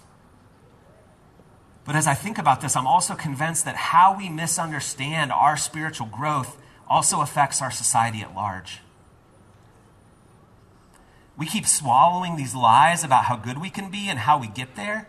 But 1.85 1.95
as 1.95 2.07
I 2.07 2.15
think 2.15 2.39
about 2.39 2.61
this, 2.61 2.75
I'm 2.75 2.87
also 2.87 3.13
convinced 3.13 3.63
that 3.65 3.75
how 3.75 4.17
we 4.17 4.27
misunderstand 4.27 5.31
our 5.31 5.55
spiritual 5.55 6.07
growth 6.07 6.57
also 6.87 7.21
affects 7.21 7.61
our 7.61 7.69
society 7.69 8.21
at 8.21 8.33
large. 8.33 8.79
We 11.37 11.45
keep 11.45 11.67
swallowing 11.67 12.37
these 12.37 12.55
lies 12.55 13.03
about 13.03 13.25
how 13.25 13.35
good 13.35 13.61
we 13.61 13.69
can 13.69 13.91
be 13.91 14.09
and 14.09 14.19
how 14.19 14.39
we 14.39 14.47
get 14.47 14.75
there. 14.75 15.07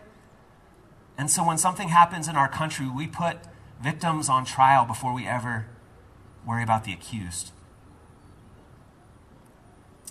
And 1.17 1.31
so 1.31 1.43
when 1.43 1.57
something 1.57 1.89
happens 1.89 2.27
in 2.27 2.35
our 2.35 2.49
country, 2.49 2.87
we 2.87 3.07
put 3.07 3.37
victims 3.81 4.29
on 4.29 4.45
trial 4.45 4.85
before 4.85 5.13
we 5.13 5.25
ever 5.25 5.65
worry 6.45 6.61
about 6.61 6.83
the 6.83 6.93
accused. 6.93 7.51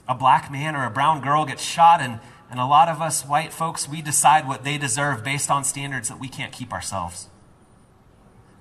A 0.08 0.14
black 0.14 0.50
man 0.50 0.74
or 0.74 0.84
a 0.84 0.90
brown 0.90 1.20
girl 1.20 1.44
gets 1.44 1.62
shot, 1.62 2.00
and, 2.00 2.20
and 2.54 2.60
a 2.60 2.66
lot 2.66 2.88
of 2.88 3.02
us 3.02 3.26
white 3.26 3.52
folks, 3.52 3.88
we 3.88 4.00
decide 4.00 4.46
what 4.46 4.62
they 4.62 4.78
deserve 4.78 5.24
based 5.24 5.50
on 5.50 5.64
standards 5.64 6.08
that 6.08 6.20
we 6.20 6.28
can't 6.28 6.52
keep 6.52 6.72
ourselves. 6.72 7.26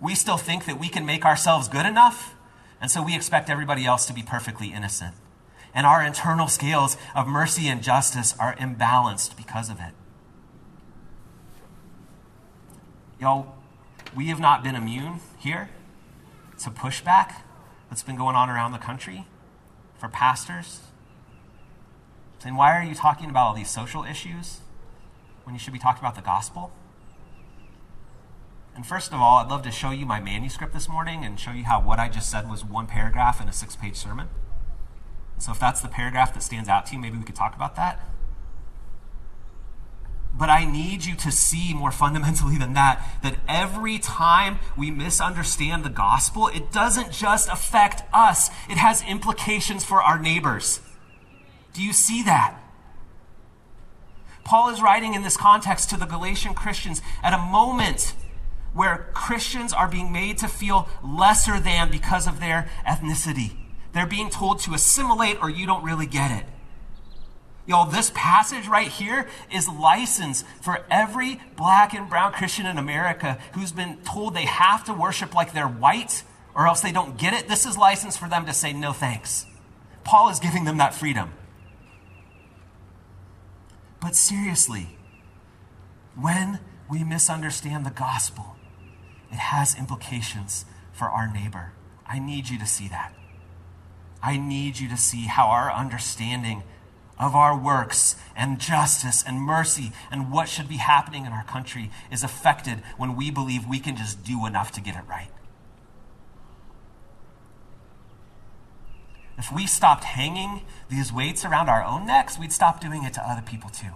We 0.01 0.15
still 0.15 0.38
think 0.38 0.65
that 0.65 0.79
we 0.79 0.89
can 0.89 1.06
make 1.06 1.25
ourselves 1.25 1.67
good 1.67 1.86
enough, 1.86 2.34
and 2.82 2.89
so 2.89 3.03
we 3.03 3.15
expect 3.15 3.49
everybody 3.51 3.86
else 3.86 4.08
to 4.08 4.13
be 4.13 4.23
perfectly 4.23 4.73
innocent 4.73 5.15
and 5.73 5.86
our 5.86 6.03
internal 6.03 6.47
scales 6.47 6.97
of 7.15 7.27
mercy 7.27 7.67
and 7.67 7.82
justice 7.82 8.36
are 8.39 8.56
imbalanced 8.56 9.36
because 9.36 9.69
of 9.69 9.79
it. 9.79 9.93
Y'all, 13.19 13.56
we 14.15 14.27
have 14.27 14.39
not 14.39 14.63
been 14.63 14.75
immune 14.75 15.19
here 15.39 15.69
to 16.60 16.69
pushback 16.69 17.41
that's 17.89 18.03
been 18.03 18.15
going 18.15 18.36
on 18.36 18.49
around 18.49 18.71
the 18.71 18.77
country 18.77 19.25
for 19.97 20.08
pastors. 20.08 20.82
Saying, 22.43 22.56
why 22.56 22.77
are 22.77 22.84
you 22.84 22.93
talking 22.93 23.29
about 23.29 23.47
all 23.47 23.53
these 23.53 23.69
social 23.69 24.03
issues 24.03 24.60
when 25.45 25.56
you 25.56 25.60
should 25.60 25.71
be 25.71 25.79
talking 25.79 26.01
about 26.01 26.15
the 26.15 26.21
gospel? 26.21 26.73
And 28.75 28.86
first 28.86 29.13
of 29.13 29.21
all, 29.21 29.38
I'd 29.38 29.49
love 29.49 29.62
to 29.62 29.71
show 29.71 29.91
you 29.91 30.06
my 30.06 30.19
manuscript 30.19 30.73
this 30.73 30.89
morning 30.89 31.23
and 31.23 31.39
show 31.39 31.51
you 31.51 31.63
how 31.63 31.79
what 31.79 31.99
I 31.99 32.10
just 32.10 32.29
said 32.29 32.49
was 32.49 32.65
one 32.65 32.86
paragraph 32.86 33.39
in 33.39 33.47
a 33.47 33.53
six 33.53 33.77
page 33.77 33.95
sermon. 33.95 34.27
So 35.38 35.53
if 35.53 35.60
that's 35.62 35.79
the 35.79 35.88
paragraph 35.88 36.34
that 36.34 36.43
stands 36.43 36.67
out 36.67 36.86
to 36.88 36.95
you, 36.95 36.99
maybe 36.99 37.17
we 37.17 37.23
could 37.23 37.38
talk 37.38 37.56
about 37.56 37.77
that. 37.77 38.10
But 40.38 40.49
I 40.49 40.65
need 40.65 41.06
you 41.06 41.15
to 41.15 41.32
see 41.32 41.73
more 41.73 41.91
fundamentally 41.91 42.58
than 42.58 42.73
that 42.73 43.08
that 43.23 43.38
every 43.47 43.99
time 43.99 44.60
we 44.75 44.91
misunderstand 44.91 45.86
the 45.86 45.89
gospel, 45.89 46.49
it 46.49 46.73
doesn't 46.73 47.13
just 47.13 47.47
affect 47.47 48.03
us, 48.13 48.49
it 48.69 48.75
has 48.75 49.01
implications 49.03 49.86
for 49.86 50.03
our 50.03 50.19
neighbors. 50.19 50.82
Do 51.74 51.82
you 51.84 51.94
see 51.94 52.24
that? 52.24 52.60
Paul 54.44 54.70
is 54.70 54.82
writing 54.82 55.14
in 55.14 55.24
this 55.24 55.38
context 55.38 55.90
to 55.90 55.98
the 55.98 56.06
Galatian 56.06 56.54
Christians 56.54 57.02
at 57.24 57.34
a 57.34 57.38
moment 57.38 58.14
where 58.74 59.10
Christians 59.14 59.72
are 59.74 59.88
being 59.88 60.12
made 60.12 60.38
to 60.40 60.48
feel 60.48 60.90
lesser 61.04 61.60
than 61.60 61.90
because 61.90 62.28
of 62.28 62.40
their 62.40 62.70
ethnicity. 62.86 63.56
They're 63.94 64.08
being 64.08 64.30
told 64.30 64.60
to 64.62 64.74
assimilate 64.74 65.42
or 65.42 65.50
you 65.50 65.66
don't 65.66 65.84
really 65.84 66.08
get 66.08 66.32
it. 66.32 66.46
Y'all, 67.66 67.90
this 67.90 68.12
passage 68.14 68.68
right 68.68 68.90
here 68.90 69.28
is 69.50 69.70
license 69.70 70.44
for 70.62 70.84
every 70.92 71.40
black 71.56 71.94
and 71.94 72.10
brown 72.10 72.34
Christian 72.34 72.66
in 72.66 72.78
America 72.78 73.40
who's 73.54 73.72
been 73.72 73.98
told 74.04 74.34
they 74.34 74.46
have 74.46 74.84
to 74.86 74.94
worship 74.94 75.34
like 75.34 75.54
they're 75.54 75.68
white 75.68 76.24
or 76.56 76.68
else 76.68 76.82
they 76.82 76.92
don't 76.92 77.18
get 77.18 77.34
it. 77.34 77.48
This 77.48 77.66
is 77.66 77.78
license 77.78 78.18
for 78.18 78.28
them 78.28 78.46
to 78.48 78.54
say 78.54 78.74
no 78.74 78.92
thanks. 78.92 79.46
Paul 80.04 80.30
is 80.30 80.40
giving 80.40 80.66
them 80.66 80.78
that 80.78 80.94
freedom. 80.94 81.32
But 84.04 84.18
seriously, 84.18 84.98
when 86.13 86.60
we 86.89 87.06
misunderstand 87.06 87.86
the 87.86 87.89
gospel, 87.89 88.58
it 89.32 89.38
has 89.38 89.80
implications 89.80 90.66
for 90.92 91.06
our 91.06 91.32
neighbor. 91.32 91.72
I 92.06 92.20
need 92.20 92.50
you 92.50 92.60
to 92.60 92.66
see 92.66 92.89
that. 92.89 93.13
I 94.22 94.36
need 94.36 94.78
you 94.78 94.89
to 94.89 94.98
see 94.98 95.28
how 95.28 95.48
our 95.48 95.72
understanding 95.72 96.63
of 97.18 97.34
our 97.34 97.58
works 97.58 98.18
and 98.36 98.60
justice 98.60 99.24
and 99.26 99.39
mercy 99.39 99.94
and 100.12 100.30
what 100.30 100.50
should 100.50 100.68
be 100.68 100.78
happening 100.78 101.26
in 101.26 101.32
our 101.32 101.46
country 101.46 101.89
is 102.12 102.24
affected 102.24 102.84
when 102.98 103.16
we 103.16 103.32
believe 103.32 103.66
we 103.66 103.80
can 103.80 103.96
just 103.96 104.22
do 104.22 104.46
enough 104.46 104.74
to 104.74 104.82
get 104.82 104.98
it 104.98 105.08
right. 105.08 105.30
If 109.38 109.52
we 109.52 109.65
stopped 109.65 110.04
hanging 110.04 110.62
these 110.89 111.12
weights 111.12 111.43
around 111.43 111.69
our 111.69 111.84
own 111.84 112.06
necks, 112.06 112.38
we'd 112.38 112.54
stop 112.54 112.80
doing 112.80 113.04
it 113.04 113.13
to 113.13 113.28
other 113.28 113.41
people 113.41 113.69
too. 113.69 113.93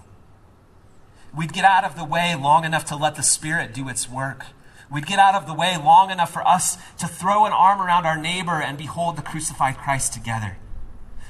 We'd 1.36 1.54
get 1.54 1.66
out 1.66 1.84
of 1.84 1.96
the 1.96 2.04
way 2.04 2.36
long 2.36 2.66
enough 2.66 2.86
to 2.86 2.96
let 2.96 3.16
the 3.16 3.24
Spirit 3.24 3.74
do 3.74 3.88
its 3.90 4.10
work. 4.10 4.48
We'd 4.90 5.06
get 5.06 5.20
out 5.20 5.36
of 5.36 5.46
the 5.46 5.54
way 5.54 5.78
long 5.78 6.10
enough 6.10 6.32
for 6.32 6.48
us 6.48 6.78
to 6.98 7.08
throw 7.08 7.46
an 7.46 7.52
arm 7.52 7.82
around 7.82 8.06
our 8.06 8.18
neighbor 8.18 8.62
and 8.62 8.78
behold 8.78 9.18
the 9.18 9.22
crucified 9.22 9.78
Christ 9.78 10.14
together. 10.14 10.58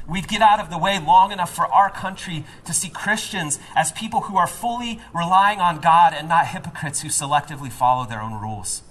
We'd 0.07 0.29
get 0.29 0.41
out 0.41 0.61
of 0.61 0.69
the 0.69 0.77
way 0.77 0.99
long 0.99 1.33
enough 1.33 1.53
for 1.53 1.65
our 1.65 1.89
country 1.89 2.45
to 2.65 2.73
see 2.73 2.89
Christians 2.89 3.59
as 3.75 3.91
people 3.91 4.21
who 4.21 4.37
are 4.37 4.47
fully 4.47 5.01
relying 5.13 5.59
on 5.59 5.81
God 5.81 6.13
and 6.13 6.29
not 6.29 6.47
hypocrites 6.47 7.01
who 7.01 7.09
selectively 7.09 7.71
follow 7.71 8.05
their 8.05 8.21
own 8.21 8.39
rules. 8.39 8.83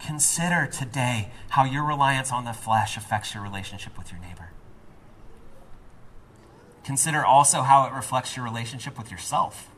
Consider 0.00 0.66
today 0.66 1.30
how 1.50 1.64
your 1.64 1.84
reliance 1.84 2.32
on 2.32 2.44
the 2.44 2.52
flesh 2.52 2.96
affects 2.96 3.34
your 3.34 3.42
relationship 3.42 3.98
with 3.98 4.10
your 4.10 4.20
neighbor. 4.20 4.50
Consider 6.84 7.24
also 7.24 7.62
how 7.62 7.86
it 7.86 7.92
reflects 7.92 8.36
your 8.36 8.44
relationship 8.44 8.96
with 8.96 9.10
yourself. 9.10 9.68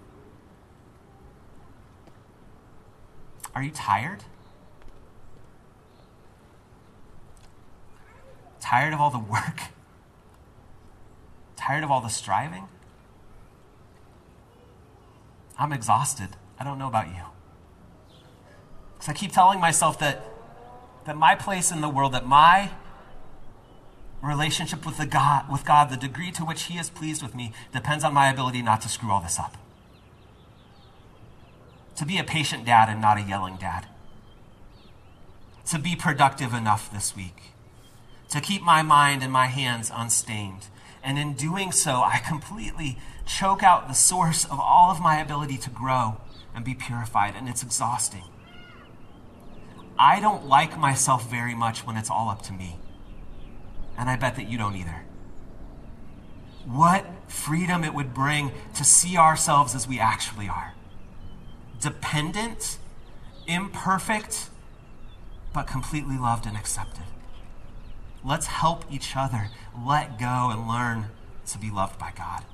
Are 3.55 3.63
you 3.63 3.71
tired? 3.71 4.25
Tired 8.61 8.95
of 8.95 9.01
all 9.01 9.11
the 9.11 9.19
work? 9.19 9.61
Tired 11.57 11.85
of 11.85 11.91
all 11.91 12.01
the 12.01 12.09
striving? 12.09 12.69
I'm 15.59 15.73
exhausted. 15.73 16.31
I 16.59 16.65
don't 16.65 16.79
know 16.79 16.89
about 16.89 17.09
you. 17.09 17.25
Because 19.03 19.17
I 19.17 19.19
keep 19.19 19.33
telling 19.33 19.59
myself 19.59 19.99
that, 19.99 20.23
that 21.07 21.17
my 21.17 21.35
place 21.35 21.73
in 21.73 21.81
the 21.81 21.89
world, 21.89 22.15
that 22.15 22.25
my 22.25 22.71
relationship 24.23 24.87
with, 24.87 24.97
the 24.97 25.07
God, 25.07 25.51
with 25.51 25.65
God, 25.65 25.91
the 25.91 25.97
degree 25.97 26.31
to 26.31 26.45
which 26.45 26.63
He 26.63 26.79
is 26.79 26.89
pleased 26.89 27.21
with 27.21 27.35
me, 27.35 27.53
depends 27.73 28.05
on 28.05 28.15
my 28.15 28.31
ability 28.31 28.63
not 28.63 28.81
to 28.83 28.89
screw 28.89 29.11
all 29.11 29.21
this 29.21 29.41
up 29.41 29.57
to 31.97 32.07
be 32.07 32.19
a 32.19 32.25
patient 32.25 32.65
dad 32.65 32.89
and 32.89 33.01
not 33.01 33.19
a 33.19 33.23
yelling 33.23 33.57
dad, 33.57 33.87
to 35.67 35.79
be 35.79 35.95
productive 35.95 36.55
enough 36.55 36.91
this 36.93 37.15
week, 37.15 37.53
to 38.31 38.41
keep 38.41 38.63
my 38.63 38.83
mind 38.83 39.23
and 39.23 39.33
my 39.33 39.47
hands 39.47 39.91
unstained. 39.95 40.69
And 41.05 41.19
in 41.19 41.35
doing 41.35 41.73
so, 41.73 42.03
I 42.03 42.21
completely 42.27 42.99
choke 43.27 43.63
out 43.63 43.89
the 43.89 43.95
source 43.95 44.45
of 44.45 44.59
all 44.59 44.91
of 44.91 45.01
my 45.01 45.21
ability 45.21 45.59
to 45.59 45.71
grow 45.71 46.17
and 46.55 46.65
be 46.65 46.75
purified, 46.75 47.35
and 47.37 47.49
it's 47.49 47.63
exhausting. 47.63 48.32
I 49.99 50.21
don't 50.21 50.47
like 50.47 50.79
myself 50.79 51.31
very 51.31 51.55
much 51.55 51.87
when 51.87 51.97
it's 51.97 52.11
all 52.11 52.29
up 52.29 52.43
to 52.43 52.53
me. 52.53 52.79
And 53.97 54.09
I 54.09 54.17
bet 54.17 54.37
that 54.37 54.49
you 54.49 54.59
don't 54.59 54.77
either. 54.77 55.05
What 56.65 57.05
freedom 57.29 57.85
it 57.85 57.95
would 57.95 58.15
bring 58.15 58.53
to 58.75 58.85
see 58.85 59.17
ourselves 59.17 59.75
as 59.75 59.87
we 59.87 59.99
actually 59.99 60.49
are 60.49 60.75
dependent 61.81 62.79
imperfect, 63.47 64.51
but 65.53 65.67
completely 65.67 66.17
loved 66.17 66.47
and 66.47 66.57
accepted. 66.57 67.05
Let's 68.25 68.47
help 68.47 68.85
each 68.91 69.17
other 69.17 69.49
let 69.77 70.19
go 70.19 70.51
and 70.51 70.69
learn 70.69 71.07
to 71.47 71.59
be 71.59 71.71
loved 71.71 71.99
by 71.99 72.13
God. 72.17 72.45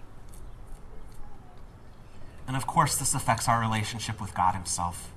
And 2.47 2.57
of 2.57 2.67
course, 2.67 2.97
this 2.97 3.15
affects 3.15 3.49
our 3.49 3.61
relationship 3.61 4.21
with 4.21 4.35
God 4.35 4.55
Himself. 4.55 5.13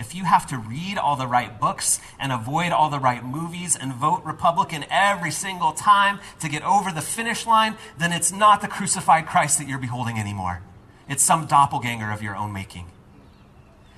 If 0.00 0.14
you 0.14 0.24
have 0.24 0.46
to 0.48 0.58
read 0.58 0.98
all 0.98 1.14
the 1.14 1.28
right 1.28 1.60
books 1.60 2.00
and 2.18 2.32
avoid 2.32 2.72
all 2.72 2.90
the 2.90 2.98
right 2.98 3.24
movies 3.24 3.76
and 3.76 3.94
vote 3.94 4.22
Republican 4.24 4.84
every 4.90 5.30
single 5.30 5.72
time 5.72 6.18
to 6.40 6.48
get 6.48 6.62
over 6.64 6.90
the 6.90 7.00
finish 7.00 7.46
line, 7.46 7.76
then 7.98 8.12
it's 8.12 8.32
not 8.32 8.62
the 8.62 8.68
crucified 8.68 9.26
Christ 9.26 9.58
that 9.58 9.68
you're 9.68 9.78
beholding 9.78 10.18
anymore. 10.18 10.62
It's 11.08 11.22
some 11.22 11.46
doppelganger 11.46 12.10
of 12.10 12.22
your 12.22 12.34
own 12.34 12.52
making. 12.52 12.86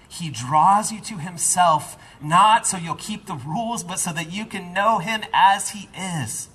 He 0.09 0.29
draws 0.29 0.93
you 0.93 1.01
to 1.03 1.19
Himself, 1.19 1.97
not 2.21 2.67
so 2.67 2.77
you'll 2.77 2.97
keep 2.97 3.25
the 3.25 3.35
rules, 3.35 3.83
but 3.83 3.99
so 3.99 4.13
that 4.13 4.31
you 4.31 4.45
can 4.45 4.75
know 4.75 4.99
Him 4.99 5.23
as 5.33 5.71
He 5.71 5.89
is 5.97 6.49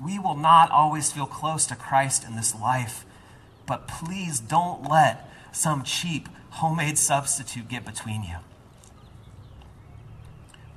we 0.00 0.18
will 0.18 0.36
not 0.36 0.70
always 0.70 1.12
feel 1.12 1.26
close 1.26 1.66
to 1.66 1.76
Christ 1.76 2.24
in 2.24 2.36
this 2.36 2.54
life. 2.54 3.04
But 3.66 3.88
please 3.88 4.40
don't 4.40 4.88
let 4.88 5.28
some 5.52 5.82
cheap 5.82 6.28
homemade 6.50 6.98
substitute 6.98 7.68
get 7.68 7.84
between 7.84 8.22
you. 8.22 8.36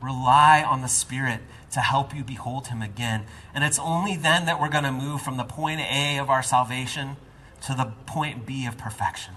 Rely 0.02 0.64
on 0.64 0.82
the 0.82 0.88
Spirit 0.88 1.42
to 1.72 1.80
help 1.80 2.16
you 2.16 2.24
behold 2.24 2.68
Him 2.68 2.82
again. 2.82 3.26
And 3.54 3.64
it's 3.64 3.80
only 3.80 4.18
then 4.18 4.46
that 4.46 4.60
we're 4.60 4.70
going 4.70 4.84
to 4.84 4.92
move 4.92 5.22
from 5.22 5.38
the 5.38 5.44
point 5.44 5.82
A 5.82 6.18
of 6.18 6.30
our 6.30 6.44
salvation 6.44 7.18
to 7.62 7.74
the 7.74 7.92
point 8.06 8.46
B 8.46 8.66
of 8.66 8.78
perfection. 8.78 9.36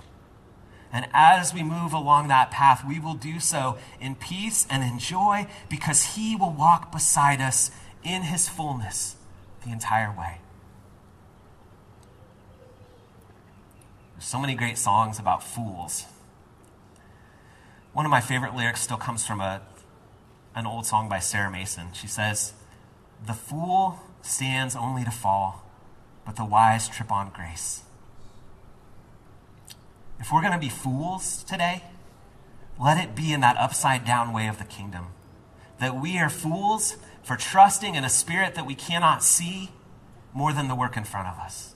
And 0.92 1.08
as 1.12 1.52
we 1.52 1.62
move 1.62 1.92
along 1.92 2.28
that 2.28 2.50
path, 2.50 2.84
we 2.86 2.98
will 2.98 3.14
do 3.14 3.40
so 3.40 3.78
in 4.00 4.14
peace 4.14 4.66
and 4.70 4.82
in 4.82 4.98
joy 4.98 5.46
because 5.68 6.14
He 6.14 6.36
will 6.36 6.52
walk 6.52 6.92
beside 6.92 7.40
us 7.40 7.70
in 8.02 8.22
His 8.22 8.48
fullness 8.48 9.16
the 9.64 9.72
entire 9.72 10.14
way. 10.16 10.38
So 14.24 14.40
many 14.40 14.54
great 14.54 14.78
songs 14.78 15.18
about 15.18 15.42
fools. 15.44 16.06
One 17.92 18.06
of 18.06 18.10
my 18.10 18.22
favorite 18.22 18.56
lyrics 18.56 18.80
still 18.80 18.96
comes 18.96 19.26
from 19.26 19.42
a, 19.42 19.60
an 20.54 20.66
old 20.66 20.86
song 20.86 21.10
by 21.10 21.18
Sarah 21.18 21.50
Masen. 21.50 21.88
She 21.92 22.06
says, 22.06 22.54
The 23.26 23.34
fool 23.34 24.00
stands 24.22 24.74
only 24.74 25.04
to 25.04 25.10
fall, 25.10 25.70
but 26.24 26.36
the 26.36 26.44
wise 26.46 26.88
trip 26.88 27.12
on 27.12 27.32
grace. 27.34 27.82
If 30.18 30.32
we're 30.32 30.40
going 30.40 30.54
to 30.54 30.58
be 30.58 30.70
fools 30.70 31.42
today, 31.42 31.84
let 32.80 32.96
it 32.96 33.14
be 33.14 33.30
in 33.30 33.40
that 33.40 33.58
upside 33.58 34.06
down 34.06 34.32
way 34.32 34.46
of 34.48 34.56
the 34.56 34.64
kingdom. 34.64 35.08
That 35.80 36.00
we 36.00 36.16
are 36.18 36.30
fools 36.30 36.96
for 37.22 37.36
trusting 37.36 37.94
in 37.94 38.04
a 38.04 38.08
spirit 38.08 38.54
that 38.54 38.64
we 38.64 38.74
cannot 38.74 39.22
see 39.22 39.72
more 40.32 40.54
than 40.54 40.68
the 40.68 40.74
work 40.74 40.96
in 40.96 41.04
front 41.04 41.28
of 41.28 41.38
us. 41.38 41.73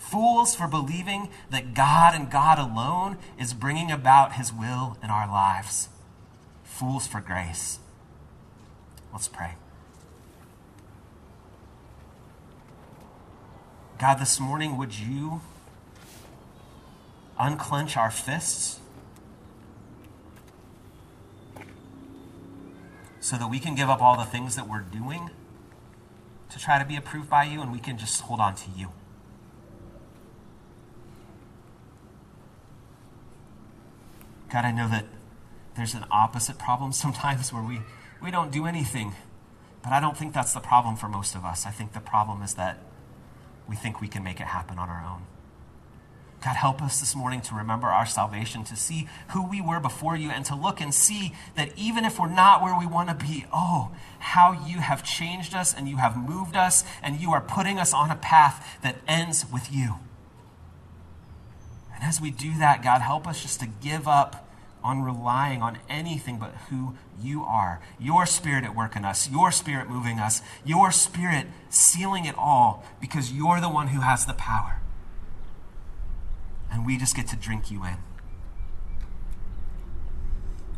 Fools 0.00 0.56
for 0.56 0.66
believing 0.66 1.28
that 1.50 1.74
God 1.74 2.14
and 2.14 2.30
God 2.30 2.58
alone 2.58 3.18
is 3.38 3.52
bringing 3.52 3.92
about 3.92 4.32
his 4.32 4.50
will 4.50 4.96
in 5.02 5.10
our 5.10 5.28
lives. 5.28 5.90
Fools 6.64 7.06
for 7.06 7.20
grace. 7.20 7.78
Let's 9.12 9.28
pray. 9.28 9.56
God, 13.98 14.14
this 14.14 14.40
morning, 14.40 14.78
would 14.78 14.98
you 14.98 15.42
unclench 17.38 17.98
our 17.98 18.10
fists 18.10 18.80
so 23.20 23.36
that 23.36 23.50
we 23.50 23.58
can 23.58 23.74
give 23.74 23.90
up 23.90 24.00
all 24.00 24.16
the 24.16 24.24
things 24.24 24.56
that 24.56 24.66
we're 24.66 24.80
doing 24.80 25.28
to 26.48 26.58
try 26.58 26.78
to 26.78 26.86
be 26.86 26.96
approved 26.96 27.28
by 27.28 27.44
you 27.44 27.60
and 27.60 27.70
we 27.70 27.78
can 27.78 27.98
just 27.98 28.22
hold 28.22 28.40
on 28.40 28.54
to 28.54 28.70
you. 28.74 28.88
God, 34.52 34.64
I 34.64 34.72
know 34.72 34.88
that 34.88 35.06
there's 35.76 35.94
an 35.94 36.04
opposite 36.10 36.58
problem 36.58 36.92
sometimes 37.04 37.52
where 37.52 37.62
we, 37.62 37.80
we 38.22 38.30
don't 38.30 38.50
do 38.50 38.66
anything, 38.66 39.14
but 39.82 39.92
I 39.92 40.00
don't 40.00 40.16
think 40.16 40.34
that's 40.34 40.52
the 40.52 40.60
problem 40.60 40.96
for 40.96 41.08
most 41.08 41.34
of 41.34 41.44
us. 41.44 41.66
I 41.66 41.70
think 41.70 41.92
the 41.92 42.00
problem 42.00 42.42
is 42.42 42.54
that 42.54 42.78
we 43.68 43.76
think 43.76 44.00
we 44.00 44.08
can 44.08 44.24
make 44.24 44.40
it 44.40 44.48
happen 44.48 44.78
on 44.78 44.88
our 44.88 45.04
own. 45.08 45.22
God, 46.42 46.56
help 46.56 46.82
us 46.82 47.00
this 47.00 47.14
morning 47.14 47.42
to 47.42 47.54
remember 47.54 47.88
our 47.88 48.06
salvation, 48.06 48.64
to 48.64 48.76
see 48.76 49.08
who 49.30 49.46
we 49.46 49.60
were 49.60 49.78
before 49.78 50.16
you, 50.16 50.30
and 50.30 50.44
to 50.46 50.54
look 50.54 50.80
and 50.80 50.92
see 50.92 51.34
that 51.54 51.70
even 51.76 52.06
if 52.06 52.18
we're 52.18 52.28
not 52.28 52.62
where 52.62 52.78
we 52.78 52.86
want 52.86 53.10
to 53.10 53.14
be, 53.14 53.44
oh, 53.52 53.90
how 54.20 54.52
you 54.66 54.78
have 54.78 55.04
changed 55.04 55.54
us 55.54 55.74
and 55.74 55.86
you 55.86 55.98
have 55.98 56.16
moved 56.16 56.56
us, 56.56 56.82
and 57.02 57.20
you 57.20 57.30
are 57.32 57.42
putting 57.42 57.78
us 57.78 57.92
on 57.92 58.10
a 58.10 58.16
path 58.16 58.78
that 58.82 58.96
ends 59.06 59.44
with 59.52 59.70
you. 59.70 59.96
And 62.00 62.08
as 62.08 62.20
we 62.20 62.30
do 62.30 62.56
that, 62.58 62.82
God, 62.82 63.02
help 63.02 63.26
us 63.26 63.42
just 63.42 63.60
to 63.60 63.66
give 63.66 64.08
up 64.08 64.48
on 64.82 65.02
relying 65.02 65.60
on 65.60 65.78
anything 65.88 66.38
but 66.38 66.54
who 66.70 66.94
you 67.20 67.44
are. 67.44 67.80
Your 67.98 68.24
spirit 68.24 68.64
at 68.64 68.74
work 68.74 68.96
in 68.96 69.04
us, 69.04 69.28
your 69.28 69.52
spirit 69.52 69.90
moving 69.90 70.18
us, 70.18 70.40
your 70.64 70.90
spirit 70.90 71.48
sealing 71.68 72.24
it 72.24 72.34
all 72.38 72.84
because 73.00 73.30
you're 73.30 73.60
the 73.60 73.68
one 73.68 73.88
who 73.88 74.00
has 74.00 74.24
the 74.24 74.32
power 74.32 74.80
and 76.72 76.86
we 76.86 76.96
just 76.96 77.14
get 77.14 77.26
to 77.28 77.36
drink 77.36 77.70
you 77.70 77.84
in. 77.84 77.96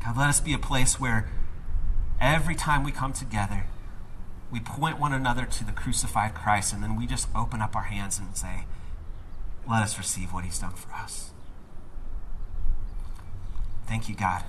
God, 0.05 0.17
let 0.17 0.29
us 0.29 0.41
be 0.41 0.53
a 0.53 0.59
place 0.59 0.99
where 0.99 1.29
every 2.21 2.55
time 2.57 2.83
we 2.83 2.91
come 2.91 3.13
together, 3.13 3.67
we 4.51 4.59
point 4.59 4.99
one 4.99 5.13
another 5.13 5.45
to 5.45 5.65
the 5.65 5.73
crucified 5.73 6.35
Christ, 6.35 6.73
and 6.73 6.83
then 6.83 6.97
we 6.97 7.07
just 7.07 7.29
open 7.35 7.63
up 7.63 7.77
our 7.77 7.85
hands 7.85 8.19
and 8.19 8.37
say, 8.37 8.65
Let 9.69 9.83
us 9.83 9.97
receive 9.99 10.33
what 10.33 10.45
he's 10.45 10.59
done 10.59 10.73
for 10.73 10.93
us. 10.93 11.31
Thank 13.87 14.09
you, 14.09 14.15
God. 14.15 14.43